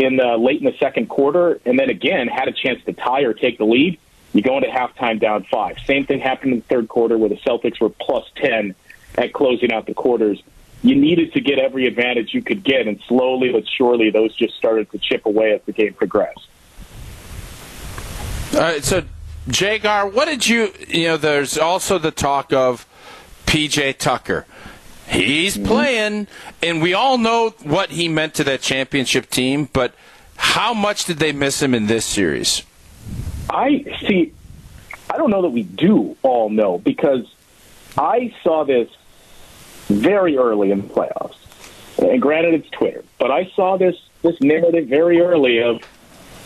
in 0.00 0.20
uh, 0.20 0.36
late 0.36 0.60
in 0.60 0.64
the 0.64 0.76
second 0.78 1.08
quarter, 1.08 1.60
and 1.64 1.78
then 1.78 1.90
again 1.90 2.28
had 2.28 2.48
a 2.48 2.52
chance 2.52 2.82
to 2.84 2.92
tie 2.92 3.22
or 3.22 3.34
take 3.34 3.58
the 3.58 3.64
lead. 3.64 3.98
You 4.32 4.42
go 4.42 4.56
into 4.56 4.68
halftime 4.68 5.20
down 5.20 5.44
five. 5.44 5.76
Same 5.86 6.06
thing 6.06 6.20
happened 6.20 6.52
in 6.54 6.58
the 6.60 6.64
third 6.66 6.88
quarter 6.88 7.18
where 7.18 7.28
the 7.28 7.36
Celtics 7.36 7.80
were 7.80 7.90
plus 7.90 8.24
ten 8.36 8.74
at 9.16 9.32
closing 9.32 9.72
out 9.72 9.86
the 9.86 9.94
quarters. 9.94 10.42
You 10.82 10.96
needed 10.96 11.34
to 11.34 11.40
get 11.40 11.58
every 11.58 11.86
advantage 11.86 12.34
you 12.34 12.42
could 12.42 12.64
get, 12.64 12.88
and 12.88 13.00
slowly 13.06 13.52
but 13.52 13.64
surely 13.68 14.10
those 14.10 14.34
just 14.34 14.54
started 14.54 14.90
to 14.92 14.98
chip 14.98 15.26
away 15.26 15.52
as 15.52 15.60
the 15.66 15.72
game 15.72 15.94
progressed. 15.94 16.48
All 18.54 18.60
right, 18.60 18.84
so 18.84 19.04
Jagar, 19.48 20.12
what 20.12 20.26
did 20.26 20.46
you, 20.46 20.72
you 20.88 21.08
know, 21.08 21.16
there's 21.16 21.58
also 21.58 21.98
the 21.98 22.10
talk 22.10 22.52
of 22.52 22.86
PJ 23.46 23.98
Tucker. 23.98 24.46
He's 25.12 25.56
mm-hmm. 25.56 25.66
playing, 25.66 26.26
and 26.62 26.80
we 26.80 26.94
all 26.94 27.18
know 27.18 27.50
what 27.62 27.90
he 27.90 28.08
meant 28.08 28.34
to 28.34 28.44
that 28.44 28.62
championship 28.62 29.28
team, 29.28 29.68
but 29.72 29.94
how 30.36 30.72
much 30.72 31.04
did 31.04 31.18
they 31.18 31.32
miss 31.32 31.60
him 31.62 31.74
in 31.74 31.86
this 31.86 32.06
series? 32.06 32.62
I 33.50 33.84
see. 34.06 34.32
I 35.10 35.18
don't 35.18 35.30
know 35.30 35.42
that 35.42 35.50
we 35.50 35.62
do 35.62 36.16
all 36.22 36.48
know 36.48 36.78
because 36.78 37.26
I 37.98 38.34
saw 38.42 38.64
this 38.64 38.88
very 39.88 40.38
early 40.38 40.70
in 40.70 40.82
the 40.82 40.88
playoffs. 40.88 41.36
And 41.98 42.20
granted, 42.20 42.54
it's 42.54 42.70
Twitter, 42.70 43.04
but 43.18 43.30
I 43.30 43.50
saw 43.54 43.76
this 43.76 43.96
this 44.22 44.40
narrative 44.40 44.86
very 44.86 45.20
early 45.20 45.62
of 45.62 45.82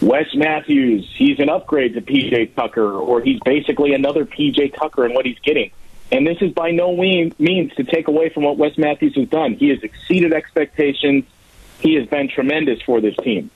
Wes 0.02 0.34
Matthews. 0.34 1.08
He's 1.14 1.38
an 1.38 1.48
upgrade 1.48 1.94
to 1.94 2.00
PJ 2.00 2.54
Tucker, 2.54 2.92
or 2.92 3.20
he's 3.20 3.38
basically 3.40 3.94
another 3.94 4.24
PJ 4.24 4.74
Tucker 4.74 5.06
in 5.06 5.14
what 5.14 5.24
he's 5.24 5.38
getting. 5.38 5.70
And 6.12 6.26
this 6.26 6.38
is 6.40 6.52
by 6.52 6.70
no 6.70 6.96
means 6.96 7.74
to 7.74 7.84
take 7.84 8.08
away 8.08 8.28
from 8.28 8.44
what 8.44 8.56
Wes 8.56 8.78
Matthews 8.78 9.16
has 9.16 9.28
done. 9.28 9.54
He 9.54 9.70
has 9.70 9.82
exceeded 9.82 10.32
expectations. 10.32 11.24
He 11.80 11.94
has 11.94 12.06
been 12.06 12.28
tremendous 12.28 12.80
for 12.82 13.00
this 13.00 13.16
team. 13.16 13.50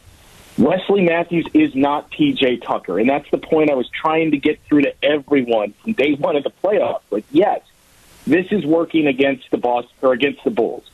Wesley 0.58 1.02
Matthews 1.02 1.46
is 1.54 1.74
not 1.74 2.10
PJ 2.10 2.62
Tucker, 2.62 2.98
and 2.98 3.08
that's 3.08 3.30
the 3.30 3.38
point 3.38 3.70
I 3.70 3.74
was 3.74 3.88
trying 3.88 4.32
to 4.32 4.36
get 4.36 4.60
through 4.64 4.82
to 4.82 4.94
everyone 5.02 5.72
from 5.82 5.92
day 5.92 6.14
one 6.14 6.36
of 6.36 6.44
the 6.44 6.50
playoffs. 6.62 7.00
Like, 7.10 7.24
yes, 7.30 7.62
this 8.26 8.46
is 8.50 8.66
working 8.66 9.06
against 9.06 9.50
the 9.50 9.56
boss 9.56 9.86
or 10.02 10.12
against 10.12 10.44
the 10.44 10.50
Bulls. 10.50 10.84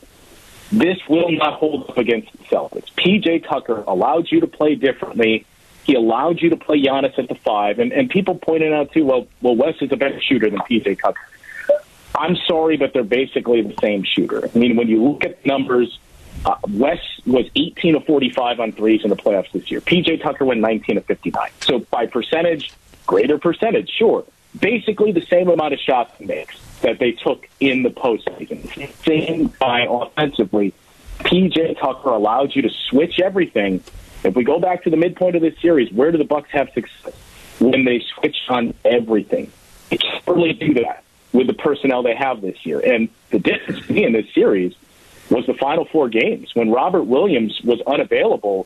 This 0.71 0.97
will 1.09 1.31
not 1.31 1.53
hold 1.59 1.89
up 1.89 1.97
against 1.97 2.31
the 2.31 2.43
Celtics. 2.45 2.91
PJ 2.93 3.47
Tucker 3.47 3.83
allowed 3.87 4.31
you 4.31 4.41
to 4.41 4.47
play 4.47 4.75
differently. 4.75 5.45
He 5.83 5.95
allowed 5.95 6.41
you 6.41 6.49
to 6.51 6.57
play 6.57 6.81
Giannis 6.81 7.17
at 7.17 7.27
the 7.27 7.35
five, 7.35 7.79
and, 7.79 7.91
and 7.91 8.09
people 8.09 8.35
pointed 8.35 8.73
out 8.73 8.91
too. 8.91 9.05
Well, 9.05 9.27
well, 9.41 9.55
Wes 9.55 9.75
is 9.81 9.91
a 9.91 9.97
better 9.97 10.21
shooter 10.21 10.49
than 10.49 10.59
PJ 10.59 11.01
Tucker. 11.01 11.19
I'm 12.17 12.35
sorry, 12.47 12.77
but 12.77 12.93
they're 12.93 13.03
basically 13.03 13.61
the 13.61 13.75
same 13.79 14.03
shooter. 14.03 14.49
I 14.53 14.57
mean, 14.57 14.75
when 14.75 14.87
you 14.87 15.03
look 15.03 15.23
at 15.23 15.45
numbers, 15.45 15.99
uh, 16.45 16.55
Wes 16.69 16.99
was 17.25 17.45
18 17.55 17.95
of 17.95 18.05
45 18.05 18.59
on 18.59 18.71
threes 18.71 19.03
in 19.03 19.09
the 19.09 19.15
playoffs 19.15 19.51
this 19.51 19.69
year. 19.69 19.81
PJ 19.81 20.21
Tucker 20.21 20.45
went 20.45 20.59
19 20.61 20.97
of 20.97 21.05
59. 21.05 21.49
So 21.61 21.79
by 21.79 22.07
percentage, 22.07 22.71
greater 23.05 23.37
percentage, 23.37 23.89
sure. 23.89 24.25
Basically 24.59 25.11
the 25.11 25.21
same 25.21 25.49
amount 25.49 25.73
of 25.73 25.79
shots 25.79 26.17
he 26.17 26.25
makes 26.25 26.59
that 26.81 26.99
they 26.99 27.11
took 27.11 27.47
in 27.59 27.83
the 27.83 27.89
postseason. 27.89 28.67
Same 29.05 29.47
by 29.59 29.87
offensively. 29.89 30.73
PJ 31.19 31.79
Tucker 31.79 32.09
allowed 32.09 32.55
you 32.55 32.63
to 32.63 32.69
switch 32.89 33.19
everything. 33.19 33.83
If 34.23 34.35
we 34.35 34.43
go 34.43 34.59
back 34.59 34.83
to 34.83 34.89
the 34.89 34.97
midpoint 34.97 35.35
of 35.35 35.41
this 35.41 35.59
series, 35.59 35.91
where 35.91 36.11
do 36.11 36.17
the 36.17 36.23
Bucks 36.23 36.49
have 36.51 36.69
success? 36.73 37.13
When 37.59 37.85
they 37.85 38.03
switch 38.15 38.37
on 38.49 38.73
everything. 38.85 39.51
They 39.89 39.97
can't 39.97 40.25
really 40.27 40.53
do 40.53 40.73
that 40.75 41.03
with 41.37 41.45
the 41.45 41.53
personnel 41.53 42.01
they 42.01 42.15
have 42.15 42.41
this 42.41 42.65
year. 42.65 42.79
And 42.79 43.09
the 43.29 43.37
difference 43.37 43.87
in 43.89 44.13
this 44.13 44.25
series 44.33 44.73
was 45.29 45.45
the 45.45 45.53
final 45.53 45.85
four 45.85 46.09
games. 46.09 46.49
When 46.55 46.71
Robert 46.71 47.03
Williams 47.03 47.61
was 47.63 47.79
unavailable, 47.85 48.65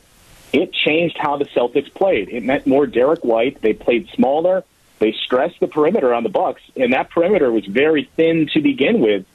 it 0.54 0.72
changed 0.72 1.18
how 1.18 1.36
the 1.36 1.44
Celtics 1.44 1.92
played. 1.92 2.30
It 2.30 2.42
meant 2.42 2.66
more 2.66 2.86
Derrick 2.86 3.24
White. 3.24 3.60
They 3.60 3.74
played 3.74 4.08
smaller. 4.14 4.64
They 5.00 5.12
stressed 5.12 5.60
the 5.60 5.66
perimeter 5.66 6.14
on 6.14 6.22
the 6.22 6.30
Bucks, 6.30 6.62
and 6.74 6.94
that 6.94 7.10
perimeter 7.10 7.52
was 7.52 7.66
very 7.66 8.08
thin 8.16 8.48
to 8.54 8.60
begin 8.62 9.00
with. 9.00 9.26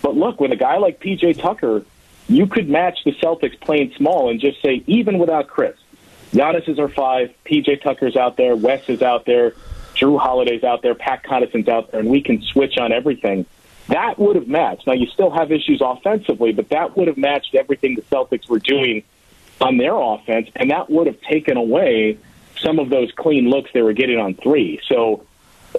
But 0.00 0.16
look, 0.16 0.40
with 0.40 0.52
a 0.52 0.56
guy 0.56 0.78
like 0.78 0.98
PJ 0.98 1.42
Tucker, 1.42 1.84
you 2.26 2.46
could 2.46 2.70
match 2.70 3.00
the 3.04 3.12
Celtics 3.12 3.60
playing 3.60 3.92
small 3.96 4.30
and 4.30 4.40
just 4.40 4.62
say, 4.62 4.82
even 4.86 5.18
without 5.18 5.48
Khris, 5.48 5.76
Giannis 6.32 6.68
is 6.68 6.78
our 6.78 6.88
five, 6.88 7.34
PJ 7.44 7.82
Tucker's 7.82 8.16
out 8.16 8.36
there, 8.38 8.56
Wes 8.56 8.88
is 8.88 9.02
out 9.02 9.26
there, 9.26 9.54
Jrue 9.98 10.18
Holiday's 10.20 10.64
out 10.64 10.82
there, 10.82 10.94
Pat 10.94 11.22
Connaughton's 11.24 11.68
out 11.68 11.90
there, 11.90 12.00
and 12.00 12.08
we 12.08 12.20
can 12.20 12.42
switch 12.42 12.78
on 12.78 12.92
everything. 12.92 13.46
That 13.88 14.18
would 14.18 14.36
have 14.36 14.48
matched. 14.48 14.86
Now, 14.86 14.92
you 14.92 15.06
still 15.06 15.30
have 15.30 15.50
issues 15.50 15.80
offensively, 15.82 16.52
but 16.52 16.68
that 16.68 16.96
would 16.96 17.08
have 17.08 17.16
matched 17.16 17.54
everything 17.54 17.94
the 17.94 18.02
Celtics 18.02 18.48
were 18.48 18.58
doing 18.58 19.02
on 19.60 19.78
their 19.78 19.94
offense, 19.94 20.50
and 20.54 20.70
that 20.70 20.90
would 20.90 21.06
have 21.06 21.20
taken 21.22 21.56
away 21.56 22.18
some 22.60 22.78
of 22.78 22.90
those 22.90 23.10
clean 23.12 23.48
looks 23.48 23.70
they 23.72 23.82
were 23.82 23.92
getting 23.92 24.18
on 24.18 24.34
three. 24.34 24.80
So, 24.88 25.24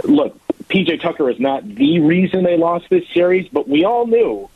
look, 0.03 0.39
PJ 0.69 1.01
Tucker 1.01 1.29
is 1.29 1.39
not 1.39 1.67
the 1.67 1.99
reason 1.99 2.43
they 2.43 2.57
lost 2.57 2.89
this 2.89 3.07
series, 3.13 3.47
but 3.49 3.67
we 3.67 3.85
all 3.85 4.07
knew 4.07 4.49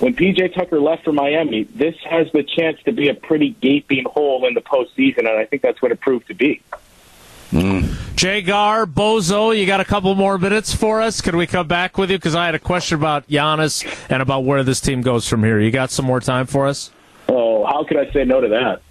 when 0.00 0.14
PJ 0.14 0.54
Tucker 0.54 0.80
left 0.80 1.04
for 1.04 1.12
Miami, 1.12 1.64
this 1.64 1.96
has 2.08 2.30
the 2.32 2.42
chance 2.42 2.80
to 2.84 2.92
be 2.92 3.08
a 3.08 3.14
pretty 3.14 3.50
gaping 3.60 4.04
hole 4.04 4.46
in 4.46 4.54
the 4.54 4.60
postseason, 4.60 5.18
and 5.18 5.28
I 5.28 5.44
think 5.44 5.62
that's 5.62 5.82
what 5.82 5.90
it 5.90 6.00
proved 6.00 6.28
to 6.28 6.34
be. 6.34 6.60
Mm. 7.50 8.07
Jay 8.18 8.42
Gar, 8.42 8.84
Bozo, 8.84 9.56
you 9.56 9.64
got 9.64 9.78
a 9.78 9.84
couple 9.84 10.12
more 10.16 10.38
minutes 10.38 10.74
for 10.74 11.00
us? 11.00 11.20
Can 11.20 11.36
we 11.36 11.46
come 11.46 11.68
back 11.68 11.96
with 11.96 12.10
you? 12.10 12.18
Because 12.18 12.34
I 12.34 12.46
had 12.46 12.56
a 12.56 12.58
question 12.58 12.98
about 12.98 13.28
Giannis 13.28 13.86
and 14.10 14.20
about 14.20 14.40
where 14.40 14.64
this 14.64 14.80
team 14.80 15.02
goes 15.02 15.28
from 15.28 15.44
here. 15.44 15.60
You 15.60 15.70
got 15.70 15.92
some 15.92 16.04
more 16.04 16.18
time 16.18 16.46
for 16.46 16.66
us? 16.66 16.90
Oh, 17.28 17.64
how 17.64 17.84
could 17.84 17.96
I 17.96 18.12
say 18.12 18.24
no 18.24 18.40
to 18.40 18.48
that? 18.48 18.82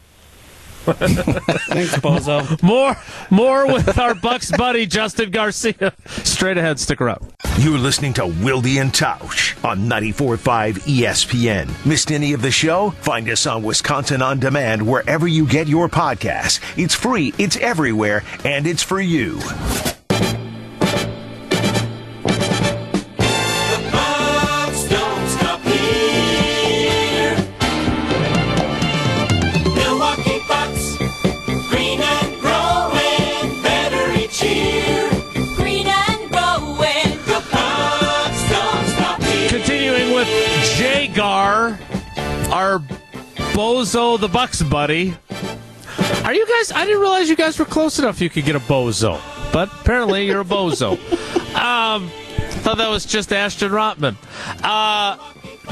Thanks, 0.93 1.95
Bozo. 1.97 2.61
More, 2.67 2.95
more 3.29 3.71
with 3.71 3.97
our 3.97 4.15
Bucks 4.15 4.51
buddy 4.51 4.85
Justin 4.85 5.31
Garcia. 5.31 5.93
Straight 6.07 6.57
ahead, 6.57 6.79
stick 6.79 7.01
around. 7.01 7.33
You're 7.59 7.77
listening 7.77 8.13
to 8.13 8.25
Wilde 8.27 8.65
and 8.65 8.91
Tausch 8.93 9.63
on 9.63 9.79
94.5 9.89 10.79
ESPN. 10.81 11.85
Missed 11.85 12.11
any 12.11 12.33
of 12.33 12.41
the 12.41 12.51
show? 12.51 12.91
Find 12.91 13.29
us 13.29 13.45
on 13.45 13.63
Wisconsin 13.63 14.21
On 14.21 14.39
Demand 14.39 14.85
wherever 14.87 15.27
you 15.27 15.45
get 15.47 15.67
your 15.67 15.87
podcasts. 15.89 16.59
It's 16.81 16.95
free, 16.95 17.33
it's 17.37 17.57
everywhere, 17.57 18.23
and 18.43 18.67
it's 18.67 18.83
for 18.83 18.99
you. 19.01 19.39
Bozo 43.77 44.19
the 44.19 44.27
Bucks 44.27 44.63
buddy. 44.63 45.15
Are 46.25 46.33
you 46.33 46.47
guys? 46.47 46.71
I 46.71 46.83
didn't 46.83 46.99
realize 46.99 47.29
you 47.29 47.35
guys 47.35 47.59
were 47.59 47.65
close 47.65 47.99
enough. 47.99 48.19
You 48.19 48.27
could 48.27 48.43
get 48.43 48.55
a 48.55 48.59
Bozo, 48.59 49.21
but 49.53 49.71
apparently 49.71 50.25
you're 50.25 50.41
a 50.41 50.43
Bozo. 50.43 50.93
um, 51.55 52.09
thought 52.63 52.79
that 52.79 52.89
was 52.89 53.05
just 53.05 53.31
Ashton 53.31 53.69
Rotman. 53.69 54.15
Uh, 54.63 55.19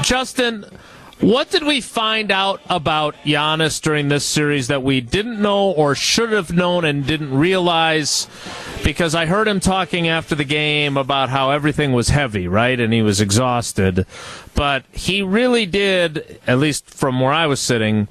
Justin, 0.02 0.66
what 1.18 1.50
did 1.50 1.64
we 1.64 1.80
find 1.80 2.30
out 2.30 2.60
about 2.70 3.16
Giannis 3.24 3.82
during 3.82 4.08
this 4.08 4.24
series 4.24 4.68
that 4.68 4.84
we 4.84 5.00
didn't 5.00 5.42
know 5.42 5.72
or 5.72 5.96
should 5.96 6.30
have 6.30 6.52
known 6.52 6.84
and 6.84 7.04
didn't 7.04 7.36
realize? 7.36 8.28
Because 8.86 9.16
I 9.16 9.26
heard 9.26 9.48
him 9.48 9.58
talking 9.58 10.06
after 10.06 10.36
the 10.36 10.44
game 10.44 10.96
about 10.96 11.28
how 11.28 11.50
everything 11.50 11.92
was 11.92 12.10
heavy, 12.10 12.46
right? 12.46 12.78
And 12.78 12.92
he 12.92 13.02
was 13.02 13.20
exhausted. 13.20 14.06
But 14.54 14.84
he 14.92 15.22
really 15.22 15.66
did, 15.66 16.38
at 16.46 16.60
least 16.60 16.88
from 16.88 17.18
where 17.18 17.32
I 17.32 17.48
was 17.48 17.58
sitting, 17.58 18.06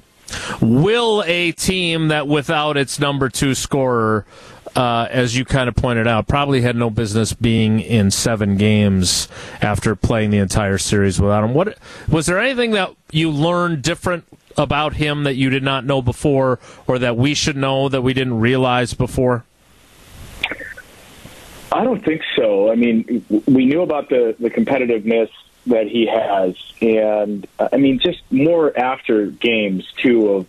will 0.60 1.24
a 1.26 1.52
team 1.52 2.08
that 2.08 2.28
without 2.28 2.76
its 2.76 3.00
number 3.00 3.30
two 3.30 3.54
scorer 3.54 4.26
uh, 4.74 5.08
as 5.10 5.34
you 5.34 5.46
kind 5.46 5.70
of 5.70 5.76
pointed 5.76 6.06
out, 6.06 6.28
probably 6.28 6.60
had 6.60 6.76
no 6.76 6.90
business 6.90 7.32
being 7.32 7.80
in 7.80 8.10
seven 8.10 8.58
games 8.58 9.28
after 9.62 9.96
playing 9.96 10.28
the 10.28 10.36
entire 10.36 10.76
series 10.76 11.18
without 11.18 11.42
him. 11.42 11.54
What 11.54 11.78
was 12.06 12.26
there 12.26 12.38
anything 12.38 12.72
that 12.72 12.94
you 13.10 13.30
learned 13.30 13.80
different 13.80 14.24
about 14.58 14.96
him 14.96 15.24
that 15.24 15.36
you 15.36 15.48
did 15.48 15.62
not 15.62 15.86
know 15.86 16.02
before, 16.02 16.58
or 16.86 16.98
that 16.98 17.16
we 17.16 17.32
should 17.32 17.56
know 17.56 17.88
that 17.88 18.02
we 18.02 18.12
didn't 18.12 18.40
realize 18.40 18.92
before? 18.92 19.46
I 21.76 21.84
don't 21.84 22.02
think 22.02 22.22
so. 22.34 22.72
I 22.72 22.74
mean, 22.74 23.22
we 23.46 23.66
knew 23.66 23.82
about 23.82 24.08
the 24.08 24.34
the 24.38 24.48
competitiveness 24.48 25.28
that 25.66 25.86
he 25.88 26.06
has, 26.06 26.56
and 26.80 27.46
uh, 27.58 27.68
I 27.70 27.76
mean, 27.76 27.98
just 27.98 28.20
more 28.30 28.76
after 28.78 29.26
games 29.26 29.86
too 29.98 30.28
of 30.30 30.46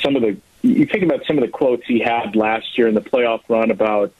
some 0.00 0.16
of 0.16 0.22
the 0.22 0.38
you 0.62 0.86
think 0.86 1.04
about 1.04 1.26
some 1.26 1.36
of 1.36 1.42
the 1.42 1.50
quotes 1.50 1.86
he 1.86 2.00
had 2.00 2.34
last 2.34 2.78
year 2.78 2.88
in 2.88 2.94
the 2.94 3.02
playoff 3.02 3.42
run 3.48 3.70
about 3.70 4.14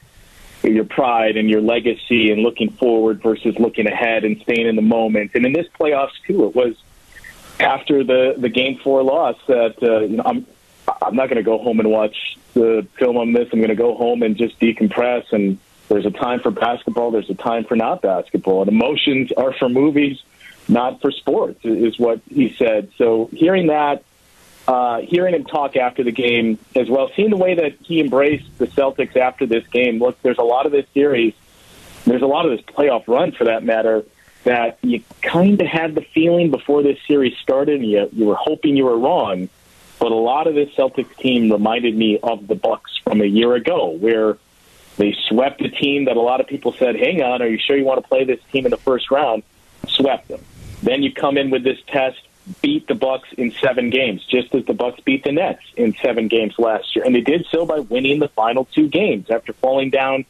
your 0.63 0.85
pride 0.85 1.39
and 1.39 1.49
your 1.49 1.63
legacy 1.63 2.31
and 2.31 2.43
looking 2.43 2.71
forward 2.73 3.23
versus 3.23 3.59
looking 3.59 3.87
ahead 3.87 4.25
and 4.25 4.39
staying 4.43 4.67
in 4.67 4.77
the 4.77 4.83
moment. 4.83 5.31
And 5.35 5.47
in 5.47 5.55
this 5.55 5.67
playoffs 5.81 6.13
too, 6.27 6.45
it 6.45 6.55
was 6.55 6.77
after 7.59 8.05
the 8.05 8.35
the 8.37 8.51
game 8.51 8.79
four 8.85 9.03
loss 9.03 9.37
that 9.47 9.83
uh, 9.83 10.01
you 10.01 10.19
know 10.19 10.25
I'm 10.27 10.47
I'm 11.01 11.17
not 11.17 11.31
going 11.31 11.39
to 11.39 11.43
go 11.43 11.57
home 11.57 11.81
and 11.81 11.91
watch 11.91 12.37
the 12.53 12.87
film 12.99 13.17
on 13.17 13.33
this. 13.33 13.49
I'm 13.51 13.61
going 13.61 13.71
to 13.71 13.75
go 13.75 13.95
home 13.95 14.23
and 14.23 14.37
just 14.37 14.61
decompress. 14.61 15.33
And 15.33 15.59
there's 15.91 16.07
a 16.07 16.11
time 16.13 16.39
for 16.39 16.53
basketball. 16.53 17.11
There's 17.11 17.29
a 17.31 17.35
time 17.35 17.65
for 17.65 17.75
not 17.75 18.01
basketball. 18.01 18.63
And 18.63 18.71
emotions 18.71 19.33
are 19.33 19.53
for 19.53 19.69
movies, 19.69 20.23
not 20.69 21.01
for 21.01 21.11
sports, 21.11 21.59
is 21.65 21.99
what 21.99 22.21
he 22.33 22.55
said. 22.57 22.93
So 22.97 23.29
hearing 23.33 23.67
that 23.67 24.05
uh, 24.69 25.01
hearing 25.01 25.35
him 25.35 25.45
talk 25.45 25.75
after 25.75 26.05
the 26.05 26.13
game 26.13 26.57
as 26.77 26.89
well, 26.89 27.11
seeing 27.17 27.31
the 27.31 27.37
way 27.37 27.55
that 27.57 27.73
he 27.83 28.01
embraced 28.01 28.57
the 28.59 28.69
Celtics 28.69 29.17
after 29.17 29.45
this 29.47 29.67
game. 29.67 29.99
Look, 29.99 30.23
there's 30.23 30.39
a 30.39 30.45
lot 30.45 30.65
of 30.65 30.71
this 30.71 30.87
series, 30.95 31.35
there's 32.07 32.23
a 32.23 32.27
lot 32.27 32.47
of 32.47 32.53
this 32.53 32.61
playoff 32.61 33.09
run 33.09 33.33
for 33.33 33.45
that 33.45 33.65
matter, 33.65 34.05
that 34.45 34.79
you 34.83 35.03
kind 35.23 35.61
of 35.61 35.67
had 35.67 35.97
the 35.97 36.03
feeling 36.03 36.53
before 36.53 36.85
this 36.85 36.99
series 37.09 37.37
started, 37.39 37.81
and 37.81 37.91
you, 37.91 38.09
you 38.13 38.27
were 38.27 38.37
hoping 38.37 38.77
you 38.77 38.85
were 38.85 38.99
wrong. 38.99 39.49
But 39.99 40.13
a 40.13 40.15
lot 40.15 40.47
of 40.47 40.55
this 40.55 40.71
Celtics 40.77 41.17
team 41.17 41.51
reminded 41.51 41.97
me 41.97 42.21
of 42.23 42.47
the 42.47 42.55
Bucks 42.55 42.97
from 43.03 43.21
a 43.21 43.27
year 43.27 43.55
ago, 43.57 43.89
where 43.89 44.39
they 45.01 45.17
swept 45.29 45.61
a 45.63 45.69
team 45.69 46.05
that 46.05 46.17
a 46.17 46.21
lot 46.21 46.41
of 46.41 46.47
people 46.47 46.73
said, 46.73 46.97
"Hang 46.97 47.23
on, 47.23 47.43
are 47.43 47.49
you 47.49 47.59
sure 47.59 47.77
you 47.77 47.85
want 47.85 48.03
to 48.03 48.09
play 48.09 48.25
this 48.25 48.41
team 48.53 48.67
in 48.67 48.71
the 48.71 48.77
first 48.77 49.11
round?" 49.11 49.43
Swept 49.89 50.29
them. 50.29 50.41
Then 50.83 51.03
you 51.03 51.13
come 51.13 51.37
in 51.37 51.51
with 51.51 51.65
this 51.65 51.79
test, 51.87 52.21
beat 52.63 52.87
the 52.87 52.95
Bucks 52.95 53.29
in 53.37 53.53
seven 53.53 53.91
games, 53.91 54.25
just 54.25 54.55
as 54.55 54.65
the 54.65 54.75
Bucks 54.75 55.01
beat 55.01 55.25
the 55.25 55.33
Nets 55.33 55.63
in 55.77 55.95
seven 56.03 56.29
games 56.29 56.55
last 56.59 56.95
year, 56.95 57.05
and 57.05 57.15
they 57.15 57.21
did 57.21 57.47
so 57.51 57.67
by 57.67 57.81
winning 57.81 58.19
the 58.19 58.29
final 58.29 58.67
two 58.67 58.89
games 58.89 59.31
after 59.31 59.53
falling 59.53 59.91
down 59.91 60.25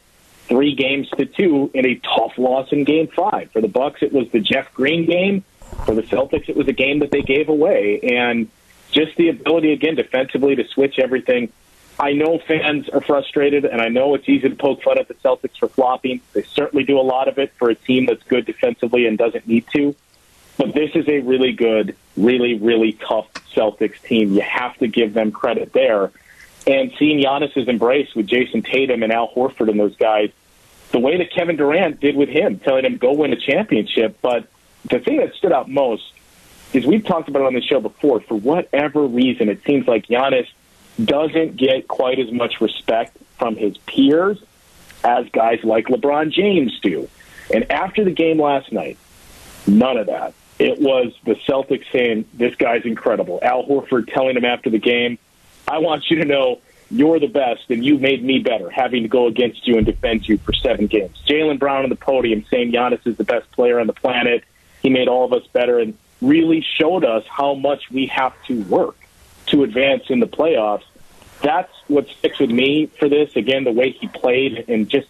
three 0.48 0.74
games 0.74 1.08
to 1.10 1.26
two 1.26 1.70
in 1.74 1.86
a 1.86 1.94
tough 1.96 2.36
loss 2.36 2.72
in 2.72 2.84
Game 2.84 3.06
Five. 3.06 3.50
For 3.52 3.60
the 3.60 3.68
Bucks, 3.68 4.02
it 4.02 4.12
was 4.12 4.28
the 4.30 4.40
Jeff 4.40 4.72
Green 4.74 5.06
game. 5.06 5.44
For 5.86 5.94
the 5.94 6.02
Celtics, 6.02 6.48
it 6.48 6.56
was 6.56 6.66
a 6.66 6.72
game 6.72 6.98
that 6.98 7.12
they 7.12 7.22
gave 7.22 7.48
away, 7.48 8.00
and 8.02 8.48
just 8.90 9.16
the 9.16 9.28
ability 9.28 9.72
again 9.72 9.94
defensively 9.94 10.56
to 10.56 10.66
switch 10.66 10.98
everything. 10.98 11.52
I 11.99 12.12
know 12.12 12.38
fans 12.38 12.88
are 12.88 13.00
frustrated, 13.00 13.64
and 13.64 13.80
I 13.80 13.88
know 13.88 14.14
it's 14.14 14.28
easy 14.28 14.49
to 14.49 14.54
poke 14.54 14.82
fun 14.82 14.99
at 14.99 15.09
the 15.09 15.14
Celtics 15.14 15.59
for 15.59 15.68
flopping. 15.68 16.20
They 16.32 16.42
certainly 16.42 16.85
do 16.85 16.99
a 16.99 17.02
lot 17.02 17.28
of 17.28 17.38
it 17.38 17.52
for 17.59 17.68
a 17.68 17.75
team 17.75 18.06
that's 18.06 18.23
good 18.25 18.47
defensively 18.47 19.06
and 19.06 19.18
doesn't 19.18 19.47
need 19.47 19.66
to. 19.73 19.94
But 20.56 20.75
this 20.75 20.90
is 20.94 21.09
a 21.09 21.20
really 21.20 21.52
good, 21.52 21.97
really, 22.16 22.54
really 22.59 22.92
tough 22.92 23.32
Celtics 23.54 24.00
team. 24.02 24.35
You 24.35 24.42
have 24.42 24.76
to 24.78 24.88
give 24.88 25.14
them 25.14 25.32
credit 25.32 25.73
there. 25.73 26.11
And 26.66 26.92
seeing 26.99 27.23
Giannis's 27.23 27.68
embrace 27.68 28.14
with 28.14 28.26
Jayson 28.26 28.62
Tatum 28.62 29.02
and 29.02 29.12
Al 29.12 29.28
Horford 29.28 29.70
and 29.70 29.80
those 29.80 29.97
guys, 29.97 30.30
the 30.92 30.99
way 30.99 31.16
that 31.18 31.32
Kevin 31.32 31.56
Durant 31.56 32.00
did 32.00 32.16
with 32.16 32.28
him, 32.28 32.59
telling 32.59 32.85
him 32.85 32.97
go 32.97 33.12
win 33.12 33.32
a 33.32 33.40
championship. 33.40 34.18
But 34.20 34.49
the 34.85 34.99
thing 34.99 35.18
that 35.18 35.35
stood 35.35 35.52
out 35.52 35.68
most 35.68 36.12
is 36.73 36.87
we've 36.87 37.04
talked 37.04 37.28
about 37.28 37.42
it 37.42 37.47
on 37.47 37.54
the 37.54 37.62
show 37.62 37.80
before. 37.80 38.20
For 38.20 38.35
whatever 38.35 39.06
reason, 39.06 39.49
it 39.49 39.62
seems 39.64 39.87
like 39.87 40.06
Giannis 40.06 40.47
doesn't 41.04 41.57
get 41.57 41.88
quite 41.88 42.19
as 42.19 42.30
much 42.33 42.61
respect 42.61 43.16
from 43.38 43.57
his 43.57 43.76
peers 43.78 44.42
as 45.04 45.28
guys 45.30 45.61
like 45.64 45.87
LeBron 45.87 46.30
James 46.30 46.78
do. 46.80 47.09
And 47.52 47.71
after 47.71 48.04
the 48.04 48.11
game 48.11 48.40
last 48.40 48.73
night, 48.73 48.99
none 49.66 49.97
of 49.97 50.07
that. 50.07 50.35
It 50.59 50.78
was 50.78 51.12
the 51.25 51.37
Celtics 51.49 51.90
saying, 51.90 52.26
This 52.35 52.54
guy's 52.54 52.85
incredible. 52.85 53.38
Al 53.42 53.64
Horford 53.64 54.12
telling 54.12 54.37
him 54.37 54.45
after 54.45 54.69
the 54.69 54.78
game, 54.78 55.19
I 55.66 55.78
want 55.78 56.11
you 56.11 56.19
to 56.19 56.25
know 56.25 56.61
you're 56.90 57.19
the 57.19 57.28
best 57.28 57.71
and 57.71 57.85
you 57.85 57.99
made 57.99 58.23
me 58.23 58.40
better 58.40 58.69
having 58.69 59.02
to 59.04 59.09
go 59.09 59.26
against 59.26 59.66
you 59.66 59.76
and 59.76 59.87
defend 59.87 60.28
you 60.28 60.38
for 60.38 60.52
seven 60.52 60.87
games. 60.87 61.16
Jaylen 61.26 61.59
Brown 61.59 61.85
on 61.85 61.88
the 61.88 61.97
podium 61.97 62.45
saying 62.50 62.73
Giannis 62.73 63.07
is 63.07 63.16
the 63.16 63.25
best 63.25 63.50
player 63.52 63.80
on 63.80 63.87
the 63.87 63.92
planet. 63.92 64.45
He 64.83 64.90
made 64.90 65.09
all 65.09 65.25
of 65.25 65.33
us 65.33 65.47
better 65.52 65.78
and 65.78 65.97
really 66.21 66.64
showed 66.78 67.04
us 67.04 67.25
how 67.26 67.54
much 67.54 67.90
we 67.90 68.07
have 68.07 68.35
to 68.47 68.62
work 68.64 68.97
to 69.50 69.62
advance 69.62 70.04
in 70.09 70.21
the 70.21 70.26
playoffs. 70.26 70.85
That's 71.42 71.73
what 71.88 72.09
sticks 72.09 72.38
with 72.38 72.50
me 72.50 72.87
for 72.87 73.09
this. 73.09 73.35
Again, 73.37 73.64
the 73.64 73.73
way 73.73 73.90
he 73.90 74.09
played 74.09 74.66
and 74.69 74.88
just 74.88 75.09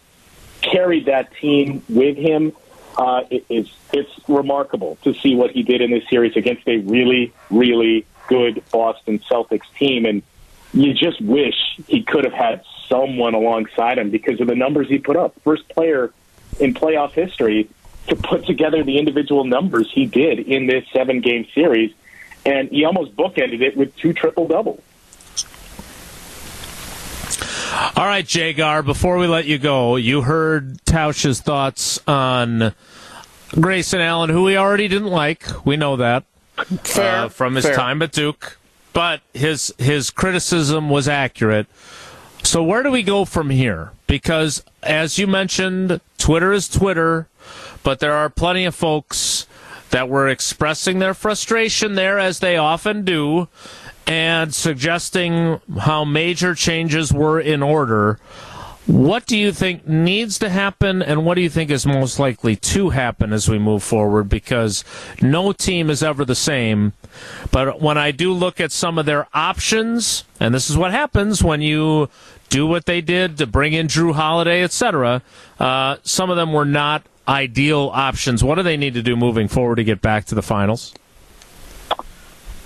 carried 0.61 1.05
that 1.05 1.33
team 1.35 1.83
with 1.89 2.17
him 2.17 2.53
uh, 2.97 3.23
it, 3.29 3.45
it's 3.49 3.71
it's 3.93 4.11
remarkable 4.27 4.97
to 5.03 5.13
see 5.13 5.35
what 5.35 5.51
he 5.51 5.63
did 5.63 5.81
in 5.81 5.91
this 5.91 6.07
series 6.09 6.35
against 6.35 6.67
a 6.67 6.77
really, 6.77 7.33
really 7.49 8.05
good 8.27 8.63
Boston 8.71 9.19
Celtics 9.19 9.71
team, 9.77 10.05
and 10.05 10.23
you 10.73 10.93
just 10.93 11.21
wish 11.21 11.55
he 11.87 12.03
could 12.03 12.23
have 12.23 12.33
had 12.33 12.63
someone 12.87 13.33
alongside 13.33 13.97
him 13.97 14.09
because 14.09 14.39
of 14.39 14.47
the 14.47 14.55
numbers 14.55 14.87
he 14.87 14.99
put 14.99 15.15
up. 15.15 15.33
First 15.43 15.67
player 15.69 16.13
in 16.59 16.73
playoff 16.73 17.11
history 17.11 17.69
to 18.07 18.15
put 18.15 18.45
together 18.45 18.83
the 18.83 18.97
individual 18.97 19.43
numbers 19.43 19.89
he 19.91 20.05
did 20.05 20.39
in 20.39 20.67
this 20.67 20.85
seven 20.93 21.21
game 21.21 21.45
series, 21.53 21.93
and 22.45 22.69
he 22.69 22.85
almost 22.85 23.15
bookended 23.15 23.61
it 23.61 23.77
with 23.77 23.95
two 23.97 24.13
triple 24.13 24.47
doubles. 24.47 24.81
All 27.95 28.05
right, 28.05 28.25
Jagar, 28.25 28.85
before 28.85 29.17
we 29.17 29.27
let 29.27 29.45
you 29.45 29.57
go, 29.57 29.95
you 29.95 30.21
heard 30.21 30.83
Tausch's 30.85 31.39
thoughts 31.41 31.99
on 32.07 32.73
Grayson 33.59 34.01
Allen, 34.01 34.29
who 34.29 34.43
we 34.43 34.57
already 34.57 34.87
didn't 34.87 35.07
like. 35.07 35.65
We 35.65 35.77
know 35.77 35.95
that 35.97 36.25
Fair, 36.83 37.25
uh, 37.25 37.29
from 37.29 37.55
his 37.55 37.65
fair. 37.65 37.75
time 37.75 38.01
at 38.01 38.11
Duke. 38.11 38.57
But 38.93 39.21
his 39.33 39.73
his 39.77 40.09
criticism 40.09 40.89
was 40.89 41.07
accurate. 41.07 41.67
So 42.43 42.61
where 42.61 42.83
do 42.83 42.91
we 42.91 43.03
go 43.03 43.23
from 43.23 43.49
here? 43.49 43.91
Because 44.05 44.63
as 44.83 45.17
you 45.17 45.27
mentioned, 45.27 46.01
Twitter 46.17 46.51
is 46.51 46.67
Twitter, 46.67 47.27
but 47.83 47.99
there 47.99 48.13
are 48.13 48.29
plenty 48.29 48.65
of 48.65 48.75
folks 48.75 49.30
that 49.91 50.09
were 50.09 50.27
expressing 50.27 50.99
their 50.99 51.13
frustration 51.13 51.95
there, 51.95 52.17
as 52.17 52.39
they 52.39 52.57
often 52.57 53.05
do, 53.05 53.47
and 54.07 54.53
suggesting 54.53 55.61
how 55.81 56.03
major 56.03 56.55
changes 56.55 57.13
were 57.13 57.39
in 57.39 57.61
order. 57.61 58.19
What 58.87 59.27
do 59.27 59.37
you 59.37 59.51
think 59.51 59.87
needs 59.87 60.39
to 60.39 60.49
happen, 60.49 61.01
and 61.03 61.23
what 61.23 61.35
do 61.35 61.41
you 61.41 61.49
think 61.49 61.69
is 61.69 61.85
most 61.85 62.19
likely 62.19 62.55
to 62.55 62.89
happen 62.89 63.31
as 63.31 63.47
we 63.47 63.59
move 63.59 63.83
forward? 63.83 64.27
Because 64.27 64.83
no 65.21 65.53
team 65.53 65.89
is 65.89 66.01
ever 66.01 66.25
the 66.25 66.35
same. 66.35 66.93
But 67.51 67.79
when 67.79 67.97
I 67.97 68.11
do 68.11 68.33
look 68.33 68.59
at 68.59 68.71
some 68.71 68.97
of 68.97 69.05
their 69.05 69.27
options, 69.33 70.23
and 70.39 70.53
this 70.53 70.69
is 70.69 70.77
what 70.77 70.91
happens 70.91 71.43
when 71.43 71.61
you 71.61 72.09
do 72.49 72.65
what 72.65 72.85
they 72.85 73.01
did 73.01 73.37
to 73.37 73.45
bring 73.45 73.73
in 73.73 73.87
Jrue 73.87 74.13
Holiday, 74.13 74.63
etc., 74.63 75.21
uh, 75.59 75.97
some 76.03 76.29
of 76.29 76.35
them 76.35 76.51
were 76.51 76.65
not 76.65 77.03
ideal 77.27 77.91
options. 77.93 78.43
What 78.43 78.55
do 78.55 78.63
they 78.63 78.77
need 78.77 78.93
to 78.95 79.01
do 79.01 79.15
moving 79.15 79.47
forward 79.47 79.75
to 79.75 79.83
get 79.83 80.01
back 80.01 80.25
to 80.25 80.35
the 80.35 80.41
finals? 80.41 80.93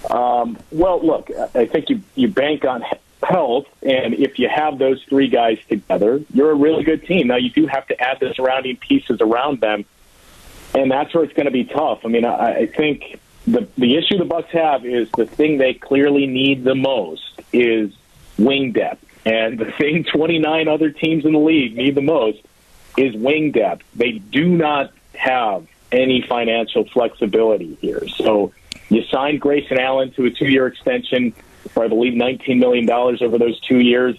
Um, 0.10 0.58
well, 0.72 1.06
look, 1.06 1.30
I 1.56 1.65
think 1.65 1.89
you 1.89 2.02
you 2.15 2.28
bank 2.28 2.63
on 2.63 2.84
health, 3.24 3.65
and 3.82 4.13
if 4.13 4.38
you 4.38 4.48
have 4.48 4.78
those 4.78 5.04
three 5.04 5.28
guys 5.28 5.58
together, 5.68 6.22
you're 6.34 6.52
a 6.52 6.56
really 6.56 6.84
good 6.84 7.06
team. 7.06 7.28
Now 7.28 7.38
you 7.38 7.50
do 7.50 7.68
have 7.68 7.88
to 7.88 8.00
add 8.00 8.20
the 8.20 8.34
surrounding 8.34 8.78
pieces 8.78 9.20
around 9.22 9.62
them, 9.62 9.86
and 10.74 10.91
that's 10.91 11.13
where 11.13 11.24
it's 11.24 11.34
going 11.34 11.48
to 11.48 11.52
be 11.52 11.65
tough. 11.65 12.02
I 12.06 12.10
mean, 12.10 12.26
I, 12.26 12.56
I 12.56 12.65
think 12.68 13.20
the 13.48 13.68
the 13.78 13.98
issue 13.98 14.18
the 14.18 14.26
Bucks 14.26 14.52
have 14.52 14.86
is 14.86 15.10
the 15.12 15.26
thing 15.26 15.58
they 15.58 15.74
clearly 15.74 16.28
need 16.28 16.63
the 16.63 16.76
most 16.76 17.41
is 17.52 17.91
wing 18.38 18.74
depth, 18.74 19.04
and 19.26 19.58
the 19.58 19.72
thing 19.72 20.04
29 20.04 20.68
other 20.68 20.91
teams 20.91 21.26
in 21.26 21.34
the 21.34 21.39
league 21.39 21.76
need 21.76 21.96
the 21.96 22.02
most 22.02 22.39
is 22.98 23.16
wing 23.16 23.52
depth. 23.52 23.84
They 23.96 24.14
do 24.14 24.48
not 24.48 24.92
have 25.14 25.68
any 25.92 26.22
financial 26.22 26.86
flexibility 26.86 27.78
here, 27.82 28.08
so. 28.08 28.54
You 28.90 29.04
signed 29.12 29.42
Grayson 29.42 29.80
Allen 29.80 30.12
to 30.12 30.26
a 30.26 30.32
two-year 30.32 30.68
extension 30.68 31.34
for, 31.70 31.84
I 31.84 31.88
believe, 31.88 32.14
$19 32.14 32.60
million 32.60 32.90
over 32.90 33.38
those 33.38 33.60
two 33.62 33.80
years. 33.80 34.16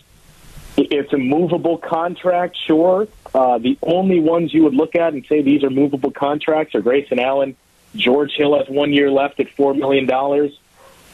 It's 0.76 1.12
a 1.12 1.18
movable 1.18 1.78
contract, 1.78 2.56
sure. 2.66 3.08
Uh, 3.34 3.58
the 3.58 3.78
only 3.82 4.20
ones 4.20 4.52
you 4.52 4.64
would 4.64 4.74
look 4.74 4.94
at 4.94 5.12
and 5.14 5.24
say 5.26 5.42
these 5.42 5.62
are 5.62 5.70
movable 5.70 6.10
contracts 6.10 6.74
are 6.74 6.80
Grayson 6.80 7.18
Allen. 7.18 7.56
George 7.94 8.32
Hill 8.36 8.58
has 8.58 8.68
one 8.68 8.92
year 8.92 9.10
left 9.10 9.40
at 9.40 9.46
$4 9.56 9.76
million. 9.76 10.10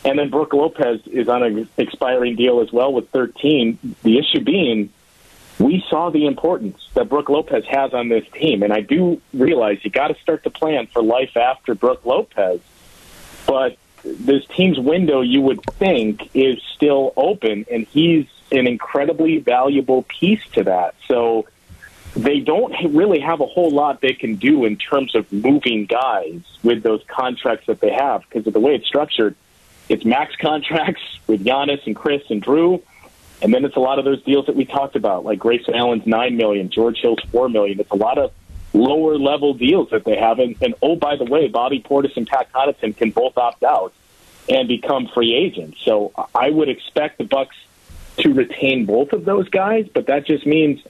And 0.05 0.19
then 0.19 0.31
Brook 0.31 0.53
Lopez 0.53 1.01
is 1.07 1.29
on 1.29 1.45
an 1.45 1.69
expiring 1.77 2.35
deal 2.35 2.61
as 2.61 2.73
well 2.73 2.93
with 2.93 3.11
13. 3.11 3.79
The 4.03 4.19
issue 4.19 4.41
being, 4.41 4.93
we 5.63 5.85
saw 5.89 6.11
the 6.11 6.27
importance 6.27 6.89
that 6.95 7.09
Brook 7.09 7.29
Lopez 7.29 7.65
has 7.67 7.93
on 7.95 8.09
this 8.09 8.25
team. 8.33 8.63
And 8.63 8.73
I 8.73 8.81
do 8.81 9.21
realize 9.33 9.79
you 9.83 9.91
got 9.91 10.09
to 10.09 10.21
start 10.21 10.45
to 10.45 10.51
plan 10.51 10.87
for 10.87 11.03
life 11.03 11.37
after 11.37 11.75
Brook 11.75 12.05
Lopez. 12.05 12.61
But 13.47 13.77
this 14.05 14.45
team's 14.47 14.79
window 14.79 15.21
you 15.21 15.41
would 15.41 15.63
think 15.75 16.31
is 16.35 16.61
still 16.75 17.13
open. 17.17 17.67
And 17.71 17.87
he's 17.89 18.27
an 18.51 18.67
incredibly 18.67 19.39
valuable 19.39 20.03
piece 20.03 20.45
to 20.53 20.65
that. 20.65 20.95
So 21.07 21.47
they 22.15 22.41
don't 22.41 22.75
really 22.93 23.21
have 23.21 23.41
a 23.41 23.47
whole 23.47 23.71
lot 23.71 24.01
they 24.01 24.13
can 24.13 24.37
do 24.37 24.65
in 24.65 24.77
terms 24.77 25.15
of 25.15 25.33
moving 25.33 25.87
guys 25.87 26.41
with 26.63 26.83
those 26.83 27.03
contracts 27.09 27.67
that 27.67 27.81
they 27.81 27.93
have. 27.93 28.23
Because 28.23 28.47
of 28.47 28.53
the 28.53 28.61
way 28.61 28.75
it's 28.75 28.87
structured 28.87 29.37
it's 29.89 30.05
max 30.05 30.35
contracts 30.41 31.03
with 31.27 31.45
Giannis 31.45 31.87
and 31.87 31.95
Khris 31.95 32.23
and 32.31 32.43
Jrue 32.43 32.83
and 33.43 33.53
then 33.53 33.65
it's 33.65 33.77
a 33.77 33.81
lot 33.81 33.99
of 33.99 34.05
those 34.05 34.23
deals 34.23 34.47
that 34.47 34.57
we 34.57 34.65
talked 34.65 34.97
about 34.97 35.25
like 35.25 35.39
Grayson 35.39 35.75
Allen's 35.75 36.07
9 36.07 36.37
million 36.37 36.71
George 36.71 36.99
Hill's 37.01 37.21
4 37.31 37.49
million 37.49 37.81
it's 37.81 37.91
a 37.91 37.97
lot 37.97 38.19
of 38.19 38.33
lower 38.75 39.19
level 39.19 39.55
deals 39.55 39.91
that 39.91 40.05
they 40.05 40.17
have. 40.17 40.39
And, 40.39 40.57
and 40.61 40.75
oh, 40.83 40.97
by 40.97 41.17
the 41.17 41.25
way, 41.25 41.49
Bobby 41.49 41.81
Portis 41.81 42.17
and 42.17 42.27
Pat 42.27 42.53
Connaughton 42.53 42.97
can 42.97 43.11
both 43.11 43.37
opt 43.37 43.63
out 43.63 43.93
and 44.49 44.69
become 44.69 45.09
free 45.09 45.35
agents. 45.35 45.79
So 45.83 46.13
I 46.35 46.51
would 46.51 46.69
expect 46.69 47.19
the 47.19 47.25
Bucks 47.25 47.57
to 48.19 48.33
retain 48.33 48.87
both 48.87 49.13
of 49.13 49.25
those 49.25 49.49
guys, 49.49 49.87
but 49.93 50.07
that 50.07 50.27
just 50.27 50.47
means 50.47 50.83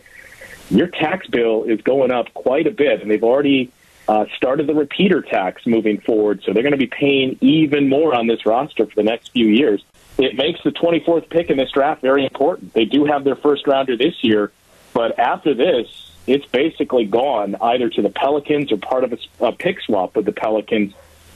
your 0.70 0.88
tax 0.88 1.26
bill 1.26 1.64
is 1.64 1.80
going 1.82 2.10
up 2.10 2.32
quite 2.34 2.66
a 2.66 2.70
bit, 2.70 3.02
and 3.02 3.10
they've 3.10 3.22
already 3.22 3.70
uh, 4.08 4.24
started 4.36 4.66
the 4.66 4.74
repeater 4.74 5.22
tax 5.22 5.66
moving 5.66 6.00
forward. 6.00 6.42
So 6.44 6.52
they're 6.52 6.62
going 6.62 6.72
to 6.72 6.78
be 6.78 6.86
paying 6.86 7.38
even 7.40 7.88
more 7.88 8.14
on 8.14 8.26
this 8.26 8.44
roster 8.46 8.86
for 8.86 8.94
the 8.94 9.04
next 9.04 9.32
few 9.32 9.46
years. 9.46 9.84
It 10.18 10.36
makes 10.36 10.62
the 10.62 10.70
24th 10.70 11.28
pick 11.30 11.50
in 11.50 11.56
this 11.56 11.70
draft 11.70 12.02
very 12.02 12.24
important. 12.24 12.74
They 12.74 12.84
do 12.84 13.04
have 13.04 13.24
their 13.24 13.36
first 13.36 13.66
rounder 13.66 13.96
this 13.96 14.22
year, 14.22 14.52
but 14.92 15.18
after 15.18 15.54
this, 15.54 16.12
it's 16.26 16.46
basically 16.46 17.04
gone 17.04 17.56
either 17.60 17.88
to 17.88 18.02
the 18.02 18.10
Pelicans 18.10 18.70
or 18.70 18.76
part 18.76 19.04
of 19.04 19.12
a, 19.12 19.46
a 19.46 19.52
pick 19.52 19.80
swap 19.80 20.14
with 20.14 20.26
the 20.26 20.32
Pelicans 20.32 20.92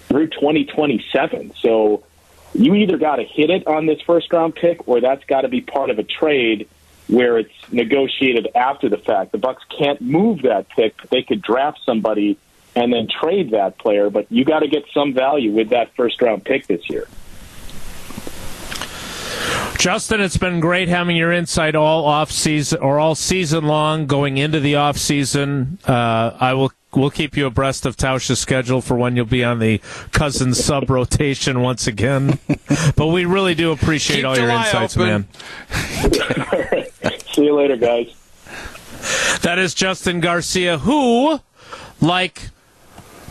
through 0.09 0.29
2027. 0.29 1.55
So 1.61 2.05
you 2.55 2.75
either 2.75 2.97
got 2.97 3.17
to 3.17 3.25
hit 3.25 3.51
it 3.51 3.67
on 3.67 3.87
this 3.87 4.01
first 4.03 4.33
round 4.33 4.55
pick 4.55 4.87
or 4.87 5.01
that's 5.01 5.25
got 5.25 5.43
to 5.43 5.49
be 5.49 5.61
part 5.61 5.91
of 5.91 5.99
a 5.99 6.05
trade 6.05 6.69
where 7.09 7.39
it's 7.39 7.53
negotiated 7.71 8.49
after 8.55 8.89
the 8.89 8.99
fact. 8.99 9.33
The 9.33 9.39
Bucks 9.39 9.63
can't 9.77 10.01
move 10.01 10.43
that 10.43 10.69
pick. 10.69 10.97
They 11.11 11.23
could 11.23 11.43
draft 11.43 11.81
somebody 11.85 12.39
and 12.75 12.93
then 12.93 13.09
trade 13.09 13.51
that 13.51 13.79
player, 13.79 14.11
but 14.11 14.31
you 14.31 14.45
got 14.45 14.61
to 14.61 14.69
get 14.69 14.85
some 14.93 15.15
value 15.15 15.53
with 15.53 15.71
that 15.71 15.95
first 15.97 16.21
round 16.21 16.45
pick 16.45 16.67
this 16.67 16.89
year. 16.91 17.09
Justin, 19.79 20.21
it's 20.21 20.37
been 20.37 20.61
great 20.61 20.89
having 20.89 21.17
your 21.17 21.33
insight 21.33 21.75
all 21.75 22.05
off 22.05 22.31
season 22.31 22.81
or 22.81 22.99
all 22.99 23.15
season 23.15 23.65
long 23.67 24.07
going 24.07 24.37
into 24.39 24.59
the 24.61 24.75
off 24.77 24.97
season. 24.97 25.79
Uh, 25.87 26.37
I 26.41 26.55
will 26.55 26.73
we'll 26.95 27.11
keep 27.11 27.37
you 27.37 27.47
abreast 27.47 27.85
of 27.85 27.97
Tausch's 27.97 28.39
schedule 28.39 28.81
for 28.81 28.97
when 28.97 29.17
you'll 29.17 29.27
be 29.27 29.45
on 29.45 29.59
the 29.59 29.79
Cousins 30.13 30.63
sub 30.65 30.89
rotation 30.91 31.61
once 31.61 31.87
again. 31.87 32.39
but 32.97 33.09
we 33.09 33.25
really 33.27 33.55
do 33.55 33.71
appreciate 33.71 34.17
Keep 34.17 34.25
all 34.25 34.39
your 34.39 34.49
insights, 34.49 34.97
open. 34.97 35.29
man. 35.71 36.87
See 37.33 37.45
you 37.45 37.55
later, 37.55 37.77
guys. 37.77 38.13
That 39.43 39.59
is 39.59 39.75
Justin 39.75 40.21
Garcia, 40.21 40.79
who, 40.79 41.41
like 42.01 42.49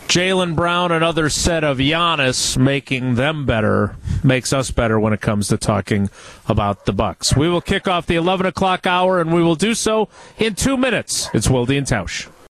Jaylen 0.06 0.54
Brown 0.54 0.92
and 0.92 1.02
others 1.02 1.34
said 1.34 1.64
of 1.64 1.78
Giannis, 1.78 2.56
making 2.56 3.16
them 3.16 3.44
better 3.44 3.96
makes 4.26 4.52
us 4.52 4.70
better 4.70 5.00
when 5.00 5.12
it 5.12 5.20
comes 5.20 5.48
to 5.48 5.56
talking 5.56 6.10
about 6.48 6.84
the 6.84 6.92
Bucks. 6.92 7.36
We 7.36 7.48
will 7.48 7.60
kick 7.60 7.88
off 7.88 8.06
the 8.06 8.16
11 8.16 8.46
o'clock 8.46 8.86
hour, 8.86 9.20
and 9.20 9.32
we 9.32 9.42
will 9.42 9.54
do 9.54 9.74
so 9.74 10.08
in 10.38 10.54
two 10.54 10.76
minutes. 10.76 11.30
It's 11.32 11.48
Wilde 11.48 11.70
and 11.70 11.86
Tausch. 11.86 12.28